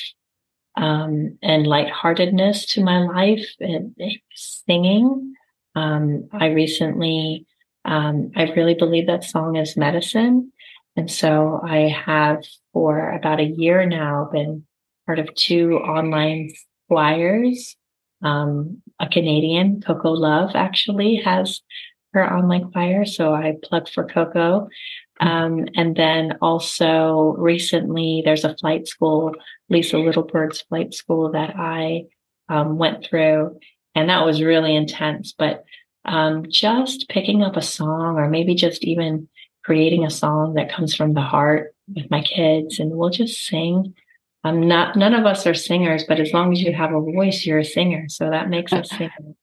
um, 0.75 1.37
and 1.41 1.65
lightheartedness 1.65 2.65
to 2.67 2.83
my 2.83 2.99
life 2.99 3.47
and, 3.59 3.95
singing. 4.35 5.33
Um, 5.75 6.27
I 6.31 6.47
recently, 6.47 7.45
um, 7.85 8.31
I 8.35 8.43
really 8.51 8.75
believe 8.75 9.07
that 9.07 9.23
song 9.23 9.55
is 9.55 9.77
medicine. 9.77 10.51
And 10.95 11.09
so 11.09 11.61
I 11.63 11.89
have 11.89 12.43
for 12.73 13.11
about 13.11 13.39
a 13.39 13.45
year 13.45 13.85
now 13.85 14.29
been 14.31 14.65
part 15.05 15.19
of 15.19 15.33
two 15.35 15.77
online 15.77 16.51
flyers. 16.87 17.75
Um, 18.23 18.81
a 18.99 19.07
Canadian, 19.07 19.81
Coco 19.81 20.09
Love, 20.09 20.51
actually 20.55 21.21
has 21.23 21.61
her 22.17 22.33
online 22.33 22.71
flyer. 22.71 23.05
So 23.05 23.33
I 23.33 23.55
plug 23.63 23.89
for 23.89 24.05
Coco. 24.05 24.69
Um, 25.19 25.67
and 25.75 25.95
then 25.95 26.37
also 26.41 27.35
recently, 27.37 28.21
there's 28.23 28.43
a 28.43 28.55
flight 28.57 28.87
school, 28.87 29.33
Lisa 29.69 29.95
Littlebird's 29.95 30.61
flight 30.61 30.93
school 30.93 31.31
that 31.31 31.55
I 31.57 32.03
um, 32.49 32.77
went 32.77 33.03
through, 33.03 33.59
and 33.95 34.09
that 34.09 34.25
was 34.25 34.41
really 34.41 34.75
intense. 34.75 35.33
But 35.37 35.63
um, 36.05 36.45
just 36.49 37.09
picking 37.09 37.43
up 37.43 37.57
a 37.57 37.61
song, 37.61 38.17
or 38.17 38.29
maybe 38.29 38.53
just 38.53 38.83
even 38.83 39.27
creating 39.63 40.05
a 40.05 40.11
song 40.11 40.53
that 40.53 40.71
comes 40.71 40.95
from 40.95 41.13
the 41.13 41.21
heart 41.21 41.73
with 41.93 42.09
my 42.11 42.21
kids, 42.21 42.79
and 42.79 42.91
we'll 42.91 43.09
just 43.09 43.45
sing. 43.45 43.95
I'm 44.43 44.67
not. 44.67 44.95
None 44.95 45.15
of 45.15 45.25
us 45.25 45.47
are 45.47 45.55
singers, 45.55 46.05
but 46.07 46.19
as 46.19 46.31
long 46.31 46.53
as 46.53 46.61
you 46.61 46.73
have 46.73 46.93
a 46.93 47.01
voice, 47.01 47.45
you're 47.45 47.59
a 47.59 47.65
singer. 47.65 48.07
So 48.07 48.29
that 48.29 48.49
makes 48.49 48.71
us 48.71 48.89
sing. 48.97 49.35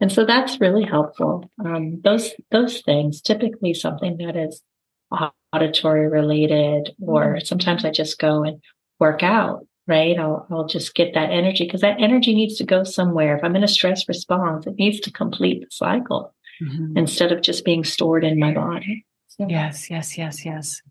And 0.00 0.12
so 0.12 0.24
that's 0.24 0.60
really 0.60 0.84
helpful. 0.84 1.50
Um, 1.64 2.00
those 2.02 2.32
those 2.50 2.80
things, 2.80 3.20
typically 3.20 3.74
something 3.74 4.18
that 4.18 4.36
is 4.36 4.62
auditory 5.52 6.08
related, 6.08 6.94
or 7.00 7.36
mm-hmm. 7.36 7.44
sometimes 7.44 7.84
I 7.84 7.90
just 7.90 8.18
go 8.18 8.42
and 8.44 8.60
work 9.00 9.22
out, 9.22 9.66
right? 9.86 10.18
I'll, 10.18 10.46
I'll 10.50 10.66
just 10.66 10.94
get 10.94 11.14
that 11.14 11.30
energy 11.30 11.64
because 11.64 11.80
that 11.80 12.00
energy 12.00 12.34
needs 12.34 12.56
to 12.56 12.64
go 12.64 12.84
somewhere. 12.84 13.36
If 13.36 13.44
I'm 13.44 13.56
in 13.56 13.64
a 13.64 13.68
stress 13.68 14.08
response, 14.08 14.66
it 14.66 14.74
needs 14.78 15.00
to 15.00 15.12
complete 15.12 15.60
the 15.60 15.68
cycle 15.70 16.34
mm-hmm. 16.62 16.96
instead 16.96 17.32
of 17.32 17.42
just 17.42 17.64
being 17.64 17.84
stored 17.84 18.24
in 18.24 18.38
my 18.38 18.52
body. 18.52 19.06
So. 19.28 19.46
Yes, 19.48 19.90
yes, 19.90 20.18
yes, 20.18 20.44
yes. 20.44 20.82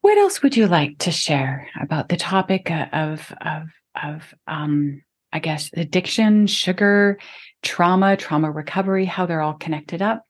What 0.00 0.18
else 0.18 0.42
would 0.42 0.56
you 0.56 0.66
like 0.66 0.98
to 0.98 1.10
share 1.10 1.68
about 1.80 2.08
the 2.08 2.16
topic 2.16 2.70
of 2.70 3.32
of 3.40 3.68
of 4.00 4.34
um, 4.46 5.02
I 5.34 5.40
guess 5.40 5.68
addiction, 5.76 6.46
sugar, 6.46 7.18
trauma, 7.62 8.16
trauma 8.16 8.52
recovery, 8.52 9.04
how 9.04 9.26
they're 9.26 9.40
all 9.40 9.54
connected 9.54 10.00
up? 10.00 10.24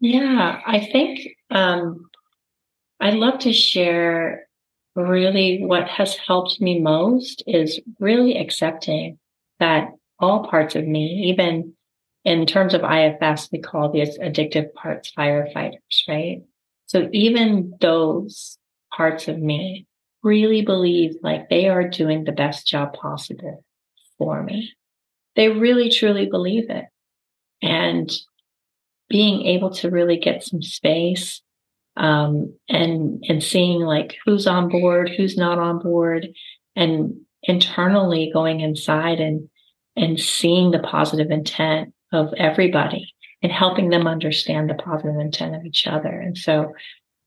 Yeah, 0.00 0.60
I 0.66 0.80
think 0.80 1.20
um, 1.48 2.10
I'd 2.98 3.14
love 3.14 3.38
to 3.40 3.52
share 3.52 4.48
really 4.96 5.62
what 5.64 5.86
has 5.86 6.16
helped 6.16 6.60
me 6.60 6.80
most 6.80 7.44
is 7.46 7.80
really 8.00 8.36
accepting 8.36 9.18
that 9.60 9.90
all 10.18 10.48
parts 10.48 10.74
of 10.74 10.84
me, 10.84 11.28
even 11.28 11.74
in 12.24 12.46
terms 12.46 12.74
of 12.74 12.82
IFS, 12.82 13.48
we 13.52 13.60
call 13.60 13.92
these 13.92 14.18
addictive 14.18 14.74
parts 14.74 15.12
firefighters, 15.16 15.78
right? 16.08 16.42
So 16.86 17.08
even 17.12 17.74
those 17.80 18.58
parts 18.92 19.28
of 19.28 19.38
me 19.38 19.86
really 20.24 20.62
believe 20.62 21.14
like 21.22 21.48
they 21.48 21.68
are 21.68 21.88
doing 21.88 22.24
the 22.24 22.32
best 22.32 22.66
job 22.66 22.94
possible 22.94 23.62
for 24.18 24.42
me. 24.42 24.72
They 25.34 25.48
really 25.48 25.90
truly 25.90 26.26
believe 26.26 26.70
it. 26.70 26.84
And 27.62 28.10
being 29.08 29.46
able 29.46 29.70
to 29.70 29.90
really 29.90 30.18
get 30.18 30.42
some 30.42 30.62
space 30.62 31.42
um, 31.96 32.54
and 32.68 33.24
and 33.28 33.42
seeing 33.42 33.80
like 33.80 34.16
who's 34.24 34.46
on 34.46 34.68
board, 34.68 35.10
who's 35.16 35.36
not 35.36 35.58
on 35.58 35.78
board, 35.78 36.28
and 36.74 37.14
internally 37.42 38.30
going 38.32 38.60
inside 38.60 39.20
and 39.20 39.48
and 39.96 40.20
seeing 40.20 40.70
the 40.70 40.78
positive 40.78 41.30
intent 41.30 41.94
of 42.12 42.32
everybody 42.36 43.14
and 43.42 43.50
helping 43.50 43.88
them 43.90 44.06
understand 44.06 44.68
the 44.68 44.74
positive 44.74 45.18
intent 45.18 45.54
of 45.54 45.64
each 45.64 45.86
other. 45.86 46.08
And 46.08 46.36
so, 46.36 46.72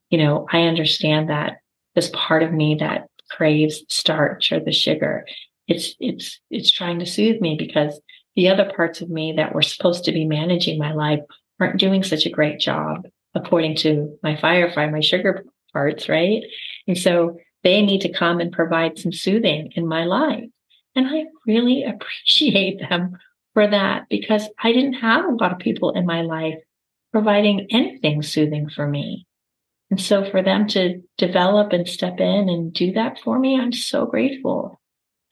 you 0.10 0.18
know, 0.18 0.46
I 0.52 0.64
understand 0.64 1.30
that 1.30 1.58
this 1.96 2.12
part 2.14 2.44
of 2.44 2.54
me 2.54 2.76
that 2.80 3.08
craves 3.32 3.84
starch 3.90 4.52
or 4.52 4.60
the 4.60 4.72
sugar, 4.72 5.26
it's 5.70 5.96
it's 6.00 6.40
it's 6.50 6.72
trying 6.72 7.00
to 7.00 7.06
soothe 7.06 7.40
me 7.40 7.56
because 7.58 8.02
the 8.36 8.50
other 8.50 8.72
parts 8.76 9.02
of 9.02 9.10
me 9.10 9.34
that 9.38 9.54
were 9.54 9.62
supposed 9.62 10.04
to 10.06 10.12
be 10.12 10.26
managing 10.26 10.78
my 10.78 10.94
life 10.94 11.20
aren't 11.60 11.80
doing 11.80 12.04
such 12.04 12.26
a 12.26 12.32
great 12.32 12.60
job 12.60 13.08
according 13.36 13.76
to 13.76 14.18
my 14.24 14.36
firefly, 14.36 14.90
my 14.90 15.00
sugar 15.00 15.46
parts, 15.72 16.10
right? 16.10 16.42
And 16.88 16.98
so 16.98 17.38
they 17.64 17.82
need 17.82 18.02
to 18.02 18.12
come 18.12 18.40
and 18.40 18.52
provide 18.52 18.98
some 18.98 19.12
soothing 19.12 19.72
in 19.76 19.88
my 19.88 20.06
life. 20.06 20.46
And 20.96 21.08
I 21.08 21.26
really 21.46 21.84
appreciate 21.94 22.80
them 22.90 23.18
for 23.54 23.68
that 23.68 24.08
because 24.10 24.48
I 24.64 24.72
didn't 24.72 24.94
have 24.94 25.26
a 25.26 25.36
lot 25.36 25.52
of 25.52 25.60
people 25.60 25.92
in 25.92 26.06
my 26.06 26.22
life 26.22 26.58
providing 27.12 27.68
anything 27.72 28.24
soothing 28.24 28.70
for 28.70 28.88
me. 28.88 29.28
And 29.92 30.00
so 30.00 30.30
for 30.30 30.42
them 30.42 30.68
to 30.70 31.02
develop 31.18 31.74
and 31.74 31.88
step 31.88 32.20
in 32.20 32.50
and 32.50 32.72
do 32.72 32.94
that 32.94 33.20
for 33.24 33.40
me, 33.40 33.60
I'm 33.60 33.74
so 33.74 34.06
grateful. 34.06 34.79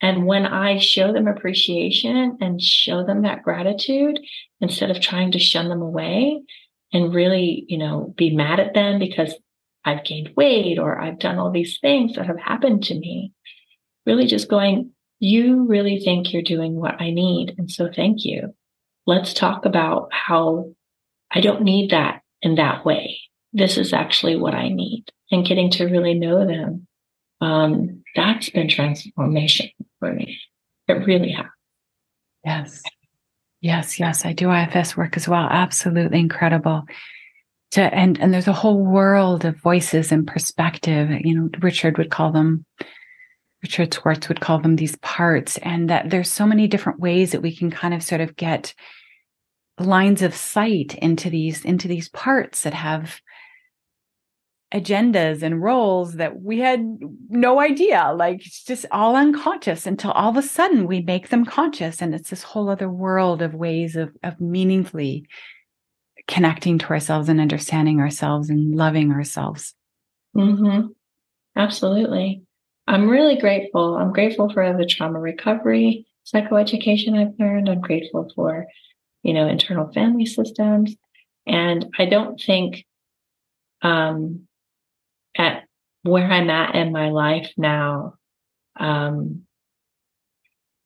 And 0.00 0.26
when 0.26 0.46
I 0.46 0.78
show 0.78 1.12
them 1.12 1.26
appreciation 1.26 2.38
and 2.40 2.62
show 2.62 3.04
them 3.04 3.22
that 3.22 3.42
gratitude, 3.42 4.20
instead 4.60 4.90
of 4.90 5.00
trying 5.00 5.32
to 5.32 5.38
shun 5.38 5.68
them 5.68 5.82
away 5.82 6.40
and 6.92 7.14
really, 7.14 7.64
you 7.68 7.78
know, 7.78 8.14
be 8.16 8.34
mad 8.34 8.60
at 8.60 8.74
them 8.74 8.98
because 8.98 9.34
I've 9.84 10.04
gained 10.04 10.30
weight 10.36 10.78
or 10.78 11.00
I've 11.00 11.18
done 11.18 11.38
all 11.38 11.50
these 11.50 11.78
things 11.80 12.14
that 12.14 12.26
have 12.26 12.38
happened 12.38 12.84
to 12.84 12.98
me, 12.98 13.32
really 14.06 14.26
just 14.26 14.48
going, 14.48 14.92
you 15.18 15.66
really 15.66 15.98
think 15.98 16.32
you're 16.32 16.42
doing 16.42 16.76
what 16.76 17.00
I 17.00 17.10
need. 17.10 17.54
And 17.58 17.70
so 17.70 17.88
thank 17.94 18.24
you. 18.24 18.54
Let's 19.06 19.34
talk 19.34 19.64
about 19.64 20.10
how 20.12 20.72
I 21.30 21.40
don't 21.40 21.62
need 21.62 21.90
that 21.90 22.22
in 22.40 22.54
that 22.54 22.84
way. 22.84 23.18
This 23.52 23.78
is 23.78 23.92
actually 23.92 24.36
what 24.36 24.54
I 24.54 24.68
need 24.68 25.06
and 25.32 25.46
getting 25.46 25.70
to 25.72 25.86
really 25.86 26.14
know 26.14 26.46
them. 26.46 26.86
Um, 27.40 28.02
that's 28.14 28.50
been 28.50 28.68
transformation 28.68 29.70
for 29.98 30.12
me. 30.12 30.38
It 30.88 31.06
really 31.06 31.32
has. 31.32 31.46
Yes. 32.44 32.82
Yes, 33.60 33.98
yes, 33.98 34.24
I 34.24 34.32
do 34.32 34.52
IFS 34.52 34.96
work 34.96 35.16
as 35.16 35.28
well. 35.28 35.48
Absolutely 35.50 36.20
incredible. 36.20 36.84
To 37.72 37.82
and 37.82 38.18
and 38.18 38.32
there's 38.32 38.48
a 38.48 38.52
whole 38.52 38.82
world 38.82 39.44
of 39.44 39.60
voices 39.60 40.12
and 40.12 40.26
perspective. 40.26 41.10
You 41.22 41.34
know, 41.34 41.50
Richard 41.60 41.98
would 41.98 42.10
call 42.10 42.32
them 42.32 42.64
Richard 43.62 43.92
Schwartz 43.92 44.28
would 44.28 44.40
call 44.40 44.60
them 44.60 44.76
these 44.76 44.96
parts, 44.96 45.58
and 45.58 45.90
that 45.90 46.10
there's 46.10 46.30
so 46.30 46.46
many 46.46 46.68
different 46.68 47.00
ways 47.00 47.32
that 47.32 47.42
we 47.42 47.54
can 47.54 47.70
kind 47.70 47.92
of 47.92 48.02
sort 48.02 48.20
of 48.20 48.36
get 48.36 48.74
lines 49.78 50.22
of 50.22 50.34
sight 50.34 50.94
into 50.96 51.30
these 51.30 51.64
into 51.64 51.88
these 51.88 52.08
parts 52.10 52.62
that 52.62 52.74
have 52.74 53.20
agendas 54.72 55.42
and 55.42 55.62
roles 55.62 56.14
that 56.14 56.42
we 56.42 56.58
had 56.58 56.98
no 57.30 57.58
idea. 57.60 58.12
Like 58.14 58.44
it's 58.44 58.62
just 58.62 58.84
all 58.90 59.16
unconscious 59.16 59.86
until 59.86 60.10
all 60.10 60.30
of 60.30 60.36
a 60.36 60.42
sudden 60.42 60.86
we 60.86 61.00
make 61.00 61.30
them 61.30 61.44
conscious. 61.44 62.02
And 62.02 62.14
it's 62.14 62.30
this 62.30 62.42
whole 62.42 62.68
other 62.68 62.90
world 62.90 63.40
of 63.40 63.54
ways 63.54 63.96
of 63.96 64.10
of 64.22 64.40
meaningfully 64.40 65.26
connecting 66.26 66.78
to 66.78 66.90
ourselves 66.90 67.30
and 67.30 67.40
understanding 67.40 68.00
ourselves 68.00 68.50
and 68.50 68.74
loving 68.74 69.10
ourselves. 69.12 69.74
Mm-hmm. 70.36 70.88
absolutely. 71.56 72.42
I'm 72.86 73.08
really 73.08 73.36
grateful. 73.36 73.96
I'm 73.96 74.12
grateful 74.12 74.52
for 74.52 74.76
the 74.76 74.86
trauma 74.86 75.18
recovery 75.18 76.06
psychoeducation 76.26 77.18
i've 77.18 77.38
learned. 77.38 77.70
I'm 77.70 77.80
grateful 77.80 78.30
for 78.34 78.66
you 79.22 79.32
know 79.32 79.48
internal 79.48 79.90
family 79.92 80.26
systems. 80.26 80.94
And 81.46 81.86
i 81.98 82.04
don't 82.04 82.38
think 82.38 82.84
um 83.80 84.47
at 85.38 85.64
where 86.02 86.30
I'm 86.30 86.50
at 86.50 86.74
in 86.74 86.92
my 86.92 87.10
life 87.10 87.50
now, 87.56 88.14
um, 88.78 89.44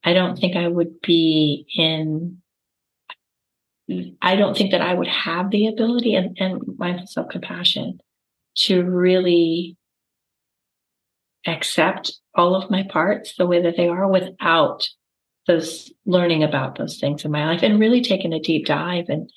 I 0.05 0.12
don't 0.12 0.37
think 0.37 0.57
I 0.57 0.69
would 0.69 1.01
be 1.01 1.67
in, 1.75 2.38
I 4.21 4.37
don't 4.37 4.57
think 4.57 4.73
that 4.73 4.81
I 4.81 4.95
would 4.95 5.09
have 5.09 5.51
the 5.51 5.67
ability 5.67 6.15
and, 6.15 6.37
and 6.38 6.62
mindful 6.79 7.07
self 7.07 7.29
compassion 7.29 8.01
to 8.55 8.85
really 8.85 9.77
accept 11.47 12.12
all 12.35 12.55
of 12.55 12.71
my 12.71 12.83
parts 12.85 13.35
the 13.37 13.47
way 13.47 13.62
that 13.62 13.77
they 13.77 13.88
are 13.88 14.09
without 14.09 14.88
those 15.47 15.93
learning 16.07 16.45
about 16.45 16.79
those 16.79 16.99
things 16.99 17.25
in 17.25 17.31
my 17.31 17.45
life 17.47 17.62
and 17.62 17.81
really 17.81 18.01
taking 18.01 18.33
a 18.33 18.41
deep 18.41 18.67
dive 18.67 19.07
and 19.09 19.31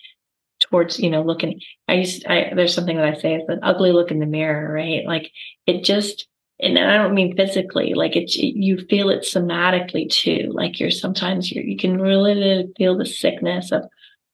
towards 0.75 0.99
you 0.99 1.09
know 1.09 1.21
looking 1.21 1.61
i 1.88 1.93
used 1.93 2.25
I, 2.27 2.51
there's 2.53 2.75
something 2.75 2.97
that 2.97 3.05
i 3.05 3.13
say 3.13 3.35
it's 3.35 3.47
an 3.47 3.61
ugly 3.63 3.93
look 3.93 4.11
in 4.11 4.19
the 4.19 4.25
mirror 4.25 4.73
right? 4.73 5.05
Like 5.05 5.31
it 5.65 5.85
just 5.85 6.27
and 6.59 6.77
i 6.77 6.97
don't 6.97 7.13
mean 7.13 7.38
physically 7.38 7.93
like 7.93 8.17
it 8.17 8.35
you 8.35 8.85
feel 8.89 9.09
it 9.09 9.21
somatically 9.21 10.09
too. 10.09 10.51
Like 10.53 10.79
you're 10.79 10.91
sometimes 10.91 11.49
you're, 11.49 11.63
you 11.63 11.77
can 11.77 12.01
really 12.01 12.67
feel 12.77 12.97
the 12.97 13.05
sickness 13.05 13.71
of 13.71 13.83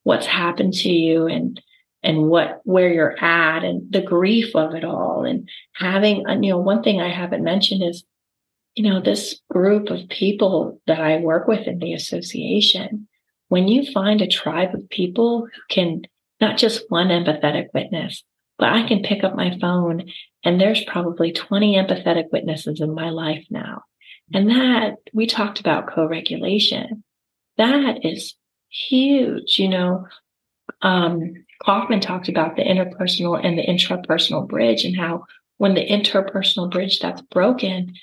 what's 0.01 0.25
happened 0.25 0.73
to 0.73 0.89
you 0.89 1.27
and 1.27 1.61
and 2.01 2.27
what 2.27 2.61
where 2.63 2.91
you're 2.91 3.23
at 3.23 3.63
and 3.63 3.91
the 3.91 4.01
grief 4.01 4.55
of 4.55 4.73
it 4.73 4.83
all. 4.83 5.23
And 5.23 5.47
having 5.73 6.25
uh, 6.27 6.39
you 6.41 6.49
know 6.49 6.57
one 6.57 6.81
thing 6.81 7.01
i 7.01 7.09
haven't 7.09 7.43
mentioned 7.43 7.83
is 7.83 8.03
you 8.73 8.89
know 8.89 8.99
this 8.99 9.39
group 9.51 9.91
of 9.91 10.09
people 10.09 10.81
that 10.87 11.01
i 11.01 11.17
work 11.17 11.47
with 11.47 11.67
in 11.67 11.77
the 11.77 11.93
association 11.93 13.07
when 13.51 13.67
you 13.67 13.83
find 13.91 14.21
a 14.21 14.27
tribe 14.27 14.73
of 14.73 14.89
people 14.89 15.41
who 15.41 15.61
can 15.69 16.03
not 16.41 16.57
just 16.57 16.83
one 16.89 17.07
empathetic 17.07 17.67
witness, 17.73 18.23
but 18.57 18.69
I 18.69 18.87
can 18.87 19.03
pick 19.03 19.23
up 19.23 19.35
my 19.35 19.57
phone 19.59 20.11
and 20.43 20.59
there's 20.59 20.83
probably 20.83 21.31
20 21.31 21.75
empathetic 21.75 22.25
witnesses 22.31 22.81
in 22.81 22.93
my 22.93 23.09
life 23.09 23.45
now. 23.49 23.83
And 24.33 24.49
that 24.49 24.95
we 25.13 25.27
talked 25.27 25.59
about 25.59 25.87
co-regulation. 25.87 27.03
That 27.57 28.05
is 28.05 28.35
huge. 28.69 29.59
You 29.59 29.69
know, 29.69 30.07
um, 30.81 31.33
Kaufman 31.63 31.99
talked 31.99 32.29
about 32.29 32.55
the 32.55 32.63
interpersonal 32.63 33.39
and 33.43 33.57
the 33.57 33.65
intrapersonal 33.65 34.47
bridge 34.47 34.83
and 34.83 34.95
how 34.95 35.25
when 35.57 35.75
the 35.75 35.87
interpersonal 35.87 36.71
bridge 36.71 36.99
that's 36.99 37.21
broken, 37.21 37.93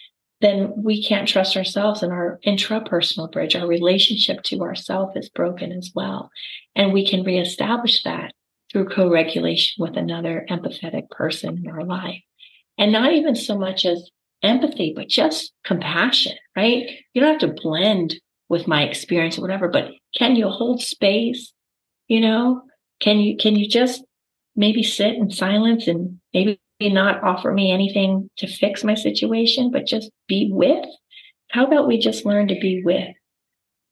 then 0.40 0.72
we 0.76 1.02
can't 1.02 1.28
trust 1.28 1.56
ourselves 1.56 2.02
and 2.02 2.12
our 2.12 2.38
intrapersonal 2.46 3.30
bridge, 3.30 3.56
our 3.56 3.66
relationship 3.66 4.42
to 4.44 4.60
ourself 4.62 5.16
is 5.16 5.28
broken 5.28 5.72
as 5.72 5.90
well. 5.94 6.30
And 6.76 6.92
we 6.92 7.06
can 7.06 7.24
reestablish 7.24 8.04
that 8.04 8.32
through 8.70 8.88
co-regulation 8.90 9.82
with 9.82 9.96
another 9.96 10.46
empathetic 10.48 11.10
person 11.10 11.58
in 11.64 11.70
our 11.70 11.84
life. 11.84 12.22
And 12.76 12.92
not 12.92 13.12
even 13.12 13.34
so 13.34 13.58
much 13.58 13.84
as 13.84 14.10
empathy, 14.42 14.92
but 14.94 15.08
just 15.08 15.52
compassion, 15.64 16.36
right? 16.56 16.88
You 17.12 17.20
don't 17.20 17.40
have 17.40 17.56
to 17.56 17.60
blend 17.60 18.14
with 18.48 18.68
my 18.68 18.84
experience 18.84 19.36
or 19.36 19.42
whatever, 19.42 19.68
but 19.68 19.90
can 20.16 20.36
you 20.36 20.48
hold 20.48 20.80
space? 20.80 21.52
You 22.06 22.20
know, 22.20 22.62
can 23.00 23.18
you, 23.18 23.36
can 23.36 23.56
you 23.56 23.68
just 23.68 24.04
maybe 24.54 24.82
sit 24.82 25.14
in 25.14 25.30
silence 25.30 25.88
and 25.88 26.20
maybe 26.32 26.60
not 26.80 27.22
offer 27.22 27.52
me 27.52 27.72
anything 27.72 28.30
to 28.38 28.46
fix 28.46 28.84
my 28.84 28.94
situation, 28.94 29.70
but 29.70 29.86
just 29.86 30.10
be 30.28 30.50
with? 30.52 30.86
How 31.50 31.66
about 31.66 31.88
we 31.88 31.98
just 31.98 32.24
learn 32.24 32.48
to 32.48 32.58
be 32.60 32.82
with? 32.84 33.14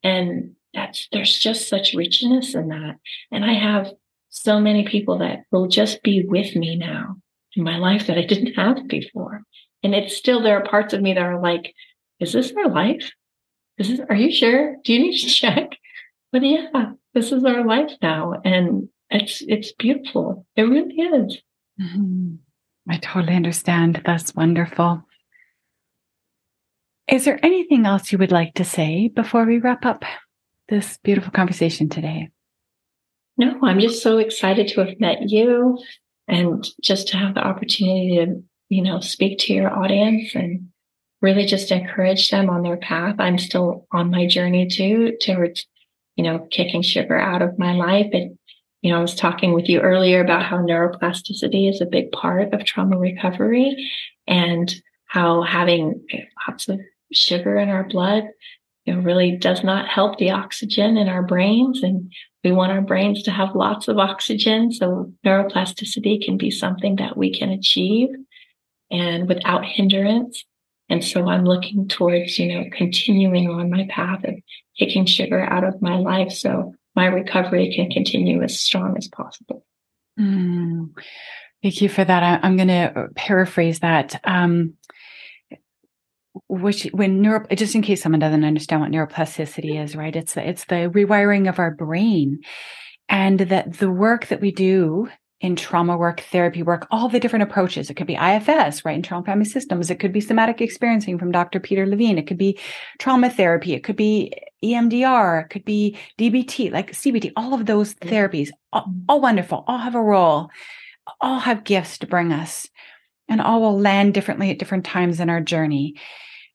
And 0.02 0.54
that's, 0.74 1.08
there's 1.10 1.38
just 1.38 1.68
such 1.68 1.94
richness 1.94 2.54
in 2.54 2.68
that. 2.68 2.96
And 3.32 3.44
I 3.44 3.54
have 3.54 3.90
so 4.28 4.60
many 4.60 4.84
people 4.84 5.18
that 5.18 5.44
will 5.50 5.66
just 5.66 6.02
be 6.02 6.24
with 6.26 6.54
me 6.54 6.76
now 6.76 7.16
in 7.56 7.64
my 7.64 7.78
life 7.78 8.06
that 8.06 8.18
I 8.18 8.24
didn't 8.24 8.54
have 8.54 8.86
before. 8.86 9.42
And 9.82 9.94
it's 9.94 10.16
still, 10.16 10.42
there 10.42 10.58
are 10.58 10.68
parts 10.68 10.92
of 10.92 11.02
me 11.02 11.14
that 11.14 11.22
are 11.22 11.40
like, 11.40 11.74
is 12.20 12.32
this 12.32 12.52
our 12.56 12.68
life? 12.68 13.10
This 13.78 13.90
is 13.90 14.00
are 14.08 14.16
you 14.16 14.32
sure? 14.32 14.76
Do 14.84 14.92
you 14.92 15.00
need 15.00 15.18
to 15.18 15.26
check? 15.28 15.70
But 16.32 16.42
yeah, 16.42 16.92
this 17.14 17.32
is 17.32 17.44
our 17.44 17.64
life 17.64 17.92
now. 18.02 18.34
And 18.44 18.88
it's, 19.10 19.42
it's 19.46 19.72
beautiful. 19.72 20.46
It 20.56 20.62
really 20.62 20.94
is. 20.94 21.38
Mm-hmm. 21.80 22.36
I 22.88 22.98
totally 22.98 23.34
understand. 23.34 24.02
That's 24.04 24.34
wonderful. 24.34 25.02
Is 27.08 27.24
there 27.24 27.44
anything 27.44 27.86
else 27.86 28.10
you 28.10 28.18
would 28.18 28.32
like 28.32 28.54
to 28.54 28.64
say 28.64 29.08
before 29.08 29.44
we 29.44 29.58
wrap 29.58 29.84
up 29.84 30.04
this 30.68 30.98
beautiful 31.02 31.32
conversation 31.32 31.88
today? 31.88 32.30
No, 33.36 33.58
I'm 33.62 33.80
just 33.80 34.02
so 34.02 34.18
excited 34.18 34.68
to 34.68 34.84
have 34.84 34.98
met 34.98 35.28
you 35.28 35.78
and 36.26 36.66
just 36.82 37.08
to 37.08 37.16
have 37.16 37.34
the 37.34 37.46
opportunity 37.46 38.16
to, 38.16 38.42
you 38.68 38.82
know, 38.82 39.00
speak 39.00 39.38
to 39.40 39.52
your 39.52 39.70
audience 39.70 40.34
and 40.34 40.68
really 41.22 41.46
just 41.46 41.70
encourage 41.70 42.30
them 42.30 42.50
on 42.50 42.62
their 42.62 42.76
path. 42.76 43.16
I'm 43.18 43.38
still 43.38 43.86
on 43.92 44.10
my 44.10 44.26
journey 44.26 44.66
too, 44.66 45.16
towards, 45.20 45.66
you 46.16 46.24
know, 46.24 46.46
kicking 46.50 46.82
sugar 46.82 47.18
out 47.18 47.42
of 47.42 47.58
my 47.58 47.74
life. 47.74 48.08
And 48.12 48.35
you 48.86 48.92
know, 48.92 48.98
I 48.98 49.02
was 49.02 49.16
talking 49.16 49.52
with 49.52 49.68
you 49.68 49.80
earlier 49.80 50.20
about 50.20 50.44
how 50.44 50.58
neuroplasticity 50.58 51.68
is 51.68 51.80
a 51.80 51.86
big 51.86 52.12
part 52.12 52.54
of 52.54 52.64
trauma 52.64 52.96
recovery 52.96 53.90
and 54.28 54.72
how 55.06 55.42
having 55.42 56.06
lots 56.46 56.68
of 56.68 56.78
sugar 57.12 57.56
in 57.56 57.68
our 57.68 57.82
blood 57.82 58.28
you 58.84 58.94
know, 58.94 59.00
really 59.00 59.36
does 59.36 59.64
not 59.64 59.88
help 59.88 60.18
the 60.18 60.30
oxygen 60.30 60.96
in 60.96 61.08
our 61.08 61.24
brains. 61.24 61.82
And 61.82 62.12
we 62.44 62.52
want 62.52 62.70
our 62.70 62.80
brains 62.80 63.24
to 63.24 63.32
have 63.32 63.56
lots 63.56 63.88
of 63.88 63.98
oxygen. 63.98 64.70
So 64.70 65.12
neuroplasticity 65.26 66.24
can 66.24 66.36
be 66.36 66.52
something 66.52 66.94
that 66.96 67.16
we 67.16 67.36
can 67.36 67.50
achieve 67.50 68.10
and 68.88 69.26
without 69.26 69.64
hindrance. 69.64 70.44
And 70.88 71.02
so 71.02 71.26
I'm 71.26 71.44
looking 71.44 71.88
towards, 71.88 72.38
you 72.38 72.54
know, 72.54 72.70
continuing 72.72 73.50
on 73.50 73.68
my 73.68 73.88
path 73.90 74.22
of 74.22 74.36
taking 74.78 75.06
sugar 75.06 75.40
out 75.40 75.64
of 75.64 75.82
my 75.82 75.96
life. 75.96 76.30
So 76.30 76.76
my 76.96 77.06
recovery 77.06 77.72
can 77.74 77.90
continue 77.90 78.42
as 78.42 78.58
strong 78.58 78.96
as 78.96 79.06
possible. 79.06 79.64
Mm, 80.18 80.88
thank 81.62 81.82
you 81.82 81.88
for 81.88 82.02
that. 82.02 82.22
I, 82.22 82.46
am 82.46 82.56
going 82.56 82.68
to 82.68 83.08
paraphrase 83.14 83.80
that. 83.80 84.20
Um, 84.24 84.74
which 86.48 86.84
when 86.92 87.22
neuro 87.22 87.46
just 87.54 87.74
in 87.74 87.80
case 87.80 88.02
someone 88.02 88.20
doesn't 88.20 88.44
understand 88.44 88.82
what 88.82 88.90
neuroplasticity 88.90 89.82
is 89.82 89.96
right 89.96 90.14
it's 90.14 90.34
the, 90.34 90.46
it's 90.46 90.66
the 90.66 90.90
rewiring 90.94 91.48
of 91.48 91.58
our 91.58 91.70
brain 91.70 92.40
and 93.08 93.40
that 93.40 93.78
the 93.78 93.90
work 93.90 94.26
that 94.26 94.42
we 94.42 94.52
do 94.52 95.08
in 95.46 95.54
trauma 95.54 95.96
work, 95.96 96.20
therapy 96.32 96.60
work, 96.60 96.88
all 96.90 97.08
the 97.08 97.20
different 97.20 97.44
approaches. 97.44 97.88
It 97.88 97.94
could 97.94 98.08
be 98.08 98.16
IFS, 98.16 98.84
right? 98.84 98.96
Internal 98.96 99.22
family 99.22 99.44
systems. 99.44 99.90
It 99.90 100.00
could 100.00 100.12
be 100.12 100.20
somatic 100.20 100.60
experiencing 100.60 101.18
from 101.18 101.30
Dr. 101.30 101.60
Peter 101.60 101.86
Levine. 101.86 102.18
It 102.18 102.26
could 102.26 102.36
be 102.36 102.58
trauma 102.98 103.30
therapy. 103.30 103.72
It 103.72 103.84
could 103.84 103.94
be 103.94 104.32
EMDR. 104.64 105.44
It 105.44 105.50
could 105.50 105.64
be 105.64 105.96
DBT, 106.18 106.72
like 106.72 106.90
CBT, 106.90 107.32
all 107.36 107.54
of 107.54 107.66
those 107.66 107.94
therapies, 107.94 108.50
all, 108.72 108.82
mm-hmm. 108.82 109.04
all 109.08 109.20
wonderful, 109.20 109.64
all 109.68 109.78
have 109.78 109.94
a 109.94 110.02
role, 110.02 110.50
all 111.20 111.38
have 111.38 111.62
gifts 111.62 111.98
to 111.98 112.08
bring 112.08 112.32
us, 112.32 112.68
and 113.28 113.40
all 113.40 113.60
will 113.60 113.80
land 113.80 114.14
differently 114.14 114.50
at 114.50 114.58
different 114.58 114.84
times 114.84 115.20
in 115.20 115.30
our 115.30 115.40
journey. 115.40 115.94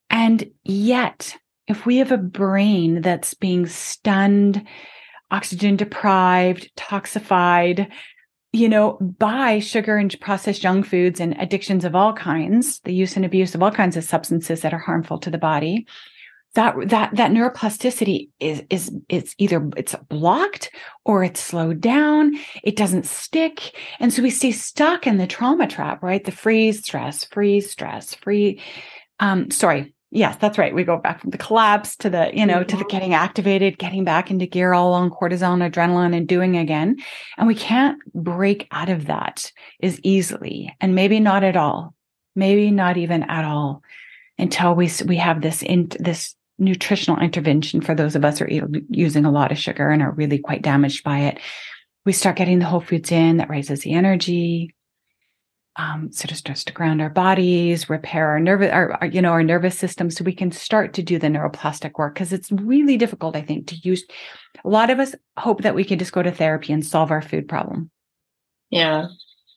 And 0.09 0.51
yet, 0.65 1.37
if 1.67 1.85
we 1.85 1.97
have 1.97 2.11
a 2.11 2.17
brain 2.17 3.01
that's 3.01 3.33
being 3.33 3.67
stunned, 3.67 4.67
oxygen 5.31 5.77
deprived, 5.77 6.69
toxified, 6.75 7.89
you 8.53 8.67
know, 8.67 8.97
by 9.17 9.59
sugar 9.59 9.97
and 9.97 10.19
processed 10.19 10.61
junk 10.61 10.85
foods 10.85 11.19
and 11.19 11.39
addictions 11.39 11.85
of 11.85 11.95
all 11.95 12.13
kinds, 12.13 12.79
the 12.81 12.93
use 12.93 13.15
and 13.15 13.23
abuse 13.23 13.55
of 13.55 13.63
all 13.63 13.71
kinds 13.71 13.95
of 13.95 14.03
substances 14.03 14.61
that 14.61 14.73
are 14.73 14.79
harmful 14.79 15.17
to 15.19 15.29
the 15.29 15.37
body, 15.37 15.87
that 16.55 16.75
that 16.89 17.15
that 17.15 17.31
neuroplasticity 17.31 18.29
is 18.41 18.61
is 18.69 18.91
it's 19.07 19.33
either 19.37 19.69
it's 19.77 19.95
blocked 20.09 20.69
or 21.05 21.23
it's 21.23 21.39
slowed 21.39 21.79
down. 21.79 22.37
It 22.61 22.75
doesn't 22.75 23.05
stick. 23.05 23.73
And 24.01 24.11
so 24.11 24.21
we 24.21 24.29
stay 24.29 24.51
stuck 24.51 25.07
in 25.07 25.17
the 25.17 25.27
trauma 25.27 25.67
trap 25.67 26.03
right? 26.03 26.23
The 26.23 26.33
freeze 26.33 26.83
stress 26.83 27.23
freeze 27.23 27.71
stress 27.71 28.13
free 28.13 28.61
um 29.21 29.49
sorry 29.49 29.93
yes 30.11 30.37
that's 30.39 30.57
right 30.57 30.75
we 30.75 30.83
go 30.83 30.97
back 30.97 31.19
from 31.19 31.31
the 31.31 31.37
collapse 31.37 31.95
to 31.95 32.09
the 32.09 32.29
you 32.33 32.45
know 32.45 32.63
to 32.63 32.75
the 32.75 32.83
mm-hmm. 32.83 32.91
getting 32.91 33.13
activated 33.13 33.77
getting 33.77 34.03
back 34.03 34.29
into 34.29 34.45
gear 34.45 34.73
all 34.73 34.93
on 34.93 35.09
cortisol 35.09 35.59
and 35.59 35.73
adrenaline 35.73 36.15
and 36.15 36.27
doing 36.27 36.57
again 36.57 36.97
and 37.37 37.47
we 37.47 37.55
can't 37.55 37.97
break 38.13 38.67
out 38.71 38.89
of 38.89 39.07
that 39.07 39.51
as 39.81 39.99
easily 40.03 40.75
and 40.79 40.93
maybe 40.95 41.19
not 41.19 41.43
at 41.43 41.55
all 41.55 41.93
maybe 42.35 42.71
not 42.71 42.97
even 42.97 43.23
at 43.23 43.45
all 43.45 43.81
until 44.37 44.75
we 44.75 44.89
we 45.05 45.17
have 45.17 45.41
this 45.41 45.61
in 45.61 45.87
this 45.99 46.35
nutritional 46.61 47.19
intervention 47.19 47.81
for 47.81 47.95
those 47.95 48.15
of 48.15 48.23
us 48.23 48.39
who 48.39 48.45
are 48.45 48.69
using 48.89 49.25
a 49.25 49.31
lot 49.31 49.51
of 49.51 49.57
sugar 49.57 49.89
and 49.89 50.01
are 50.01 50.11
really 50.11 50.37
quite 50.37 50.61
damaged 50.61 51.03
by 51.03 51.19
it. 51.19 51.39
We 52.05 52.13
start 52.13 52.35
getting 52.35 52.59
the 52.59 52.65
whole 52.65 52.81
foods 52.81 53.11
in 53.11 53.37
that 53.37 53.49
raises 53.49 53.81
the 53.81 53.93
energy, 53.93 54.73
um, 55.81 56.11
sort 56.11 56.31
of 56.31 56.37
starts 56.37 56.63
to 56.65 56.73
ground 56.73 57.01
our 57.01 57.09
bodies, 57.09 57.89
repair 57.89 58.27
our 58.27 58.39
nervous, 58.39 58.71
our, 58.71 58.93
our, 59.01 59.07
you 59.07 59.21
know, 59.21 59.31
our 59.31 59.43
nervous 59.43 59.77
system, 59.77 60.11
so 60.11 60.23
we 60.23 60.33
can 60.33 60.51
start 60.51 60.93
to 60.93 61.03
do 61.03 61.17
the 61.17 61.27
neuroplastic 61.27 61.93
work. 61.97 62.13
Because 62.13 62.31
it's 62.31 62.51
really 62.51 62.97
difficult, 62.97 63.35
I 63.35 63.41
think, 63.41 63.67
to 63.67 63.75
use. 63.77 64.03
A 64.63 64.69
lot 64.69 64.89
of 64.89 64.99
us 64.99 65.15
hope 65.37 65.63
that 65.63 65.75
we 65.75 65.83
can 65.83 65.97
just 65.97 66.11
go 66.11 66.21
to 66.21 66.31
therapy 66.31 66.71
and 66.71 66.85
solve 66.85 67.09
our 67.09 67.21
food 67.21 67.47
problem. 67.47 67.89
Yeah, 68.69 69.07